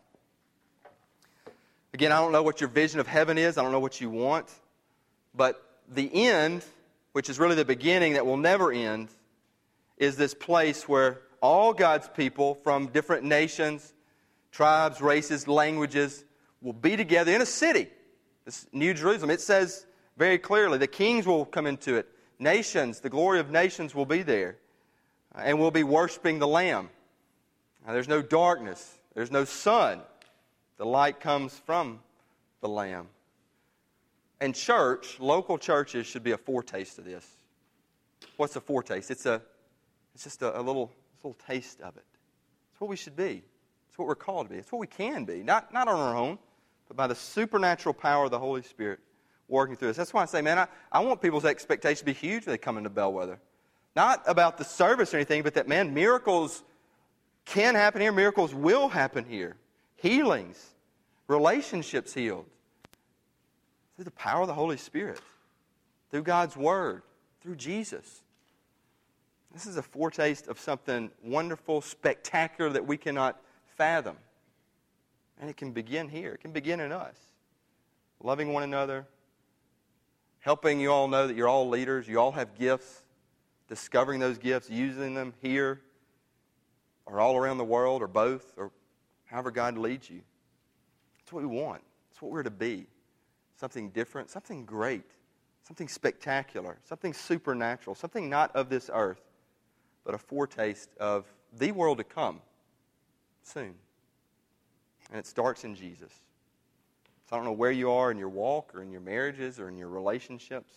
Again, 1.93 2.11
I 2.11 2.19
don't 2.19 2.31
know 2.31 2.43
what 2.43 2.61
your 2.61 2.69
vision 2.69 2.99
of 2.99 3.07
heaven 3.07 3.37
is, 3.37 3.57
I 3.57 3.63
don't 3.63 3.71
know 3.71 3.79
what 3.79 3.99
you 3.99 4.09
want, 4.09 4.49
but 5.35 5.61
the 5.89 6.09
end, 6.13 6.63
which 7.11 7.29
is 7.29 7.37
really 7.37 7.55
the 7.55 7.65
beginning 7.65 8.13
that 8.13 8.25
will 8.25 8.37
never 8.37 8.71
end, 8.71 9.09
is 9.97 10.15
this 10.15 10.33
place 10.33 10.87
where 10.87 11.21
all 11.41 11.73
God's 11.73 12.07
people 12.07 12.55
from 12.55 12.87
different 12.87 13.23
nations, 13.25 13.93
tribes, 14.51 15.01
races, 15.01 15.47
languages 15.47 16.23
will 16.61 16.73
be 16.73 16.95
together 16.95 17.33
in 17.33 17.41
a 17.41 17.45
city. 17.45 17.87
This 18.45 18.67
New 18.71 18.93
Jerusalem. 18.93 19.29
It 19.29 19.41
says 19.41 19.85
very 20.17 20.37
clearly 20.37 20.77
the 20.77 20.87
kings 20.87 21.27
will 21.27 21.45
come 21.45 21.67
into 21.67 21.95
it, 21.95 22.07
nations, 22.39 23.01
the 23.01 23.09
glory 23.09 23.39
of 23.39 23.51
nations 23.51 23.93
will 23.93 24.05
be 24.05 24.21
there, 24.21 24.57
and 25.35 25.59
we'll 25.59 25.71
be 25.71 25.83
worshiping 25.83 26.39
the 26.39 26.47
Lamb. 26.47 26.89
Now, 27.85 27.93
there's 27.93 28.07
no 28.07 28.21
darkness, 28.21 28.97
there's 29.13 29.31
no 29.31 29.43
sun. 29.43 30.01
The 30.81 30.87
light 30.87 31.19
comes 31.19 31.53
from 31.53 31.99
the 32.59 32.67
Lamb. 32.67 33.05
And 34.39 34.55
church, 34.55 35.19
local 35.19 35.59
churches 35.59 36.07
should 36.07 36.23
be 36.23 36.31
a 36.31 36.39
foretaste 36.39 36.97
of 36.97 37.05
this. 37.05 37.23
What's 38.35 38.55
a 38.55 38.61
foretaste? 38.61 39.11
It's, 39.11 39.27
a, 39.27 39.43
it's 40.15 40.23
just 40.23 40.41
a, 40.41 40.59
a 40.59 40.63
little, 40.63 40.91
a 41.23 41.27
little 41.27 41.37
taste 41.45 41.81
of 41.81 41.97
it. 41.97 42.05
It's 42.71 42.81
what 42.81 42.89
we 42.89 42.95
should 42.95 43.15
be. 43.15 43.43
It's 43.89 43.99
what 43.99 44.07
we're 44.07 44.15
called 44.15 44.47
to 44.47 44.53
be. 44.53 44.57
It's 44.57 44.71
what 44.71 44.79
we 44.79 44.87
can 44.87 45.23
be. 45.23 45.43
Not, 45.43 45.71
not 45.71 45.87
on 45.87 45.99
our 45.99 46.17
own, 46.17 46.39
but 46.87 46.97
by 46.97 47.05
the 47.05 47.13
supernatural 47.13 47.93
power 47.93 48.25
of 48.25 48.31
the 48.31 48.39
Holy 48.39 48.63
Spirit 48.63 49.01
working 49.47 49.75
through 49.75 49.91
us. 49.91 49.97
That's 49.97 50.15
why 50.15 50.23
I 50.23 50.25
say, 50.25 50.41
man, 50.41 50.57
I, 50.57 50.67
I 50.91 51.01
want 51.01 51.21
people's 51.21 51.45
expectations 51.45 51.99
to 51.99 52.05
be 52.05 52.13
huge 52.13 52.47
when 52.47 52.53
they 52.53 52.57
come 52.57 52.79
into 52.79 52.89
Bellwether. 52.89 53.39
Not 53.95 54.23
about 54.25 54.57
the 54.57 54.63
service 54.63 55.13
or 55.13 55.17
anything, 55.17 55.43
but 55.43 55.53
that, 55.53 55.67
man, 55.67 55.93
miracles 55.93 56.63
can 57.45 57.75
happen 57.75 58.01
here, 58.01 58.11
miracles 58.11 58.51
will 58.51 58.89
happen 58.89 59.25
here. 59.25 59.57
Healings, 60.01 60.59
relationships 61.27 62.11
healed 62.11 62.47
through 63.95 64.05
the 64.05 64.11
power 64.11 64.41
of 64.41 64.47
the 64.47 64.53
Holy 64.55 64.77
Spirit, 64.77 65.21
through 66.09 66.23
God's 66.23 66.57
Word, 66.57 67.03
through 67.41 67.55
Jesus. 67.55 68.23
This 69.53 69.67
is 69.67 69.77
a 69.77 69.83
foretaste 69.83 70.47
of 70.47 70.59
something 70.59 71.11
wonderful, 71.23 71.81
spectacular 71.81 72.71
that 72.71 72.87
we 72.87 72.97
cannot 72.97 73.39
fathom. 73.77 74.15
And 75.39 75.51
it 75.51 75.57
can 75.57 75.71
begin 75.71 76.09
here, 76.09 76.33
it 76.33 76.41
can 76.41 76.51
begin 76.51 76.79
in 76.79 76.91
us. 76.91 77.15
Loving 78.23 78.53
one 78.53 78.63
another, 78.63 79.05
helping 80.39 80.79
you 80.79 80.91
all 80.91 81.07
know 81.07 81.27
that 81.27 81.35
you're 81.35 81.47
all 81.47 81.69
leaders, 81.69 82.07
you 82.07 82.19
all 82.19 82.31
have 82.31 82.57
gifts, 82.57 83.03
discovering 83.67 84.19
those 84.19 84.39
gifts, 84.39 84.67
using 84.67 85.13
them 85.13 85.35
here, 85.43 85.81
or 87.05 87.19
all 87.19 87.37
around 87.37 87.59
the 87.59 87.63
world, 87.63 88.01
or 88.01 88.07
both, 88.07 88.53
or 88.57 88.71
however 89.31 89.49
God 89.49 89.77
leads 89.77 90.09
you. 90.09 90.21
That's 91.17 91.33
what 91.33 91.41
we 91.41 91.47
want. 91.47 91.81
That's 92.09 92.21
what 92.21 92.31
we're 92.31 92.43
to 92.43 92.51
be. 92.51 92.85
Something 93.55 93.89
different, 93.89 94.29
something 94.29 94.65
great, 94.65 95.09
something 95.63 95.87
spectacular, 95.87 96.77
something 96.83 97.13
supernatural, 97.13 97.95
something 97.95 98.29
not 98.29 98.55
of 98.55 98.69
this 98.69 98.89
earth 98.93 99.21
but 100.03 100.15
a 100.15 100.17
foretaste 100.17 100.89
of 100.99 101.25
the 101.57 101.71
world 101.71 101.97
to 101.99 102.03
come 102.03 102.41
soon. 103.43 103.73
And 105.09 105.19
it 105.19 105.25
starts 105.25 105.63
in 105.63 105.75
Jesus. 105.75 106.11
So 107.29 107.35
I 107.35 107.37
don't 107.37 107.45
know 107.45 107.51
where 107.51 107.71
you 107.71 107.91
are 107.91 108.11
in 108.11 108.17
your 108.17 108.29
walk 108.29 108.73
or 108.73 108.81
in 108.81 108.91
your 108.91 109.01
marriages 109.01 109.59
or 109.59 109.67
in 109.67 109.77
your 109.77 109.89
relationships, 109.89 110.73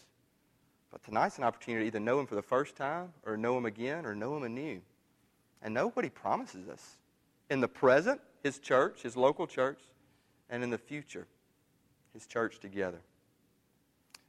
but 0.91 1.03
tonight's 1.03 1.39
an 1.39 1.45
opportunity 1.45 1.85
to 1.85 1.87
either 1.89 2.01
know 2.01 2.21
Him 2.21 2.27
for 2.27 2.35
the 2.35 2.43
first 2.43 2.77
time 2.77 3.13
or 3.25 3.37
know 3.37 3.57
Him 3.57 3.67
again 3.67 4.07
or 4.07 4.15
know 4.15 4.37
Him 4.37 4.45
anew. 4.45 4.81
And 5.63 5.73
know 5.73 5.89
what 5.91 6.05
He 6.05 6.11
promises 6.11 6.69
us 6.69 6.97
in 7.49 7.61
the 7.61 7.69
present, 7.69 8.21
His 8.45 8.61
church, 8.61 9.03
His 9.03 9.17
local 9.17 9.49
church, 9.49 9.81
and 10.49 10.63
in 10.63 10.71
the 10.71 10.79
future, 10.79 11.27
His 12.13 12.29
church 12.29 12.61
together. 12.61 13.01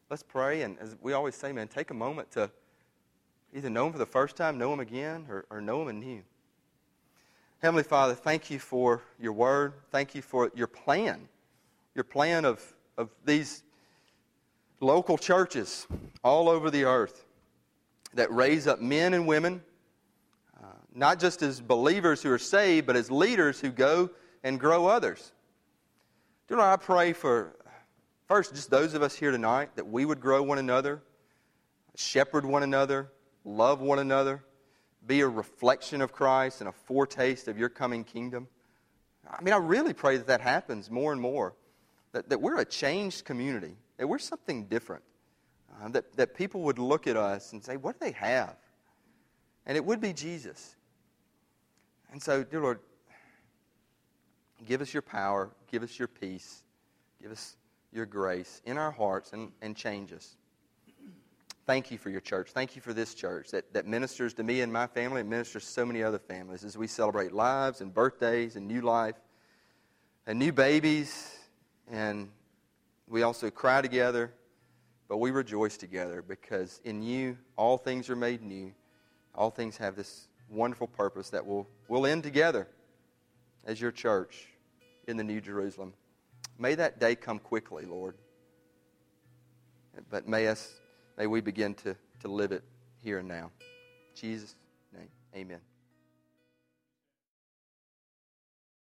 Let's 0.09 0.23
pray, 0.23 0.63
and 0.63 0.79
as 0.79 0.95
we 0.99 1.13
always 1.13 1.35
say, 1.35 1.51
man, 1.51 1.67
take 1.67 1.91
a 1.91 1.93
moment 1.93 2.31
to 2.31 2.49
Either 3.55 3.69
know 3.69 3.85
Him 3.85 3.93
for 3.93 3.99
the 3.99 4.05
first 4.05 4.35
time, 4.35 4.57
know 4.57 4.73
Him 4.73 4.81
again, 4.81 5.27
or, 5.29 5.45
or 5.49 5.61
know 5.61 5.81
Him 5.83 5.87
anew. 5.87 6.23
Heavenly 7.61 7.83
Father, 7.83 8.13
thank 8.13 8.51
you 8.51 8.59
for 8.59 9.01
your 9.17 9.31
word. 9.31 9.73
Thank 9.91 10.13
you 10.13 10.21
for 10.21 10.51
your 10.53 10.67
plan, 10.67 11.29
your 11.95 12.03
plan 12.03 12.43
of, 12.43 12.61
of 12.97 13.09
these 13.23 13.63
local 14.81 15.17
churches 15.17 15.87
all 16.21 16.49
over 16.49 16.69
the 16.69 16.83
earth 16.83 17.25
that 18.13 18.29
raise 18.29 18.67
up 18.67 18.81
men 18.81 19.13
and 19.13 19.25
women, 19.25 19.63
not 20.95 21.19
just 21.19 21.41
as 21.41 21.59
believers 21.59 22.23
who 22.23 22.31
are 22.31 22.39
saved, 22.39 22.87
but 22.87 22.95
as 22.95 23.11
leaders 23.11 23.59
who 23.59 23.69
go 23.69 24.09
and 24.43 24.59
grow 24.59 24.87
others. 24.87 25.33
Do 26.47 26.59
I 26.59 26.77
pray 26.77 27.11
for, 27.11 27.55
first, 28.27 28.55
just 28.55 28.69
those 28.69 28.93
of 28.93 29.01
us 29.01 29.13
here 29.13 29.31
tonight, 29.31 29.75
that 29.75 29.87
we 29.87 30.05
would 30.05 30.21
grow 30.21 30.41
one 30.41 30.57
another, 30.57 31.03
shepherd 31.95 32.45
one 32.45 32.63
another, 32.63 33.11
love 33.43 33.81
one 33.81 33.99
another, 33.99 34.43
be 35.05 35.21
a 35.21 35.27
reflection 35.27 36.01
of 36.01 36.13
Christ 36.13 36.61
and 36.61 36.69
a 36.69 36.71
foretaste 36.71 37.47
of 37.47 37.57
your 37.57 37.69
coming 37.69 38.03
kingdom. 38.03 38.47
I 39.29 39.41
mean, 39.43 39.53
I 39.53 39.57
really 39.57 39.93
pray 39.93 40.17
that 40.17 40.27
that 40.27 40.41
happens 40.41 40.89
more 40.89 41.11
and 41.11 41.21
more. 41.21 41.55
That, 42.13 42.29
that 42.29 42.41
we're 42.41 42.59
a 42.59 42.65
changed 42.65 43.25
community, 43.25 43.75
that 43.97 44.07
we're 44.07 44.19
something 44.19 44.65
different. 44.65 45.03
Uh, 45.83 45.89
that, 45.89 46.15
that 46.15 46.35
people 46.35 46.61
would 46.61 46.79
look 46.79 47.05
at 47.05 47.17
us 47.17 47.51
and 47.51 47.61
say, 47.61 47.75
What 47.75 47.99
do 47.99 48.05
they 48.05 48.13
have? 48.13 48.55
And 49.65 49.75
it 49.75 49.83
would 49.83 49.99
be 49.99 50.13
Jesus. 50.13 50.75
And 52.15 52.23
so, 52.23 52.45
dear 52.45 52.61
Lord, 52.61 52.79
give 54.65 54.79
us 54.79 54.93
your 54.93 55.01
power, 55.01 55.49
give 55.69 55.83
us 55.83 55.99
your 55.99 56.07
peace, 56.07 56.63
give 57.21 57.29
us 57.29 57.57
your 57.91 58.05
grace 58.05 58.61
in 58.63 58.77
our 58.77 58.91
hearts, 58.91 59.33
and, 59.33 59.51
and 59.61 59.75
change 59.75 60.13
us. 60.13 60.37
Thank 61.65 61.91
you 61.91 61.97
for 61.97 62.09
your 62.09 62.21
church. 62.21 62.51
Thank 62.51 62.73
you 62.73 62.81
for 62.81 62.93
this 62.93 63.15
church 63.15 63.51
that, 63.51 63.73
that 63.73 63.85
ministers 63.85 64.33
to 64.35 64.43
me 64.43 64.61
and 64.61 64.71
my 64.71 64.87
family 64.87 65.19
and 65.19 65.29
ministers 65.29 65.65
to 65.65 65.69
so 65.69 65.85
many 65.85 66.03
other 66.03 66.17
families 66.17 66.63
as 66.63 66.77
we 66.77 66.87
celebrate 66.87 67.33
lives 67.33 67.81
and 67.81 67.93
birthdays 67.93 68.55
and 68.55 68.65
new 68.65 68.79
life 68.79 69.17
and 70.25 70.39
new 70.39 70.53
babies. 70.53 71.37
And 71.91 72.29
we 73.09 73.23
also 73.23 73.49
cry 73.49 73.81
together, 73.81 74.31
but 75.09 75.17
we 75.17 75.31
rejoice 75.31 75.75
together 75.75 76.21
because 76.25 76.79
in 76.85 77.01
you 77.01 77.37
all 77.57 77.77
things 77.77 78.09
are 78.09 78.15
made 78.15 78.41
new. 78.41 78.71
All 79.37 79.49
things 79.49 79.75
have 79.75 79.97
this 79.97 80.29
wonderful 80.55 80.87
purpose 80.87 81.29
that 81.31 81.45
will 81.45 81.67
will 81.87 82.05
end 82.05 82.23
together 82.23 82.67
as 83.65 83.79
your 83.79 83.91
church 83.91 84.47
in 85.07 85.17
the 85.17 85.23
New 85.23 85.41
Jerusalem. 85.41 85.93
May 86.57 86.75
that 86.75 86.99
day 86.99 87.15
come 87.15 87.39
quickly, 87.39 87.85
Lord. 87.85 88.15
But 90.09 90.27
may 90.27 90.47
us 90.47 90.79
May 91.17 91.27
we 91.27 91.41
begin 91.41 91.73
to, 91.75 91.95
to 92.21 92.27
live 92.27 92.51
it 92.51 92.63
here 93.01 93.19
and 93.19 93.27
now. 93.27 93.51
In 93.59 94.21
Jesus' 94.21 94.55
name, 94.93 95.09
amen. 95.33 95.74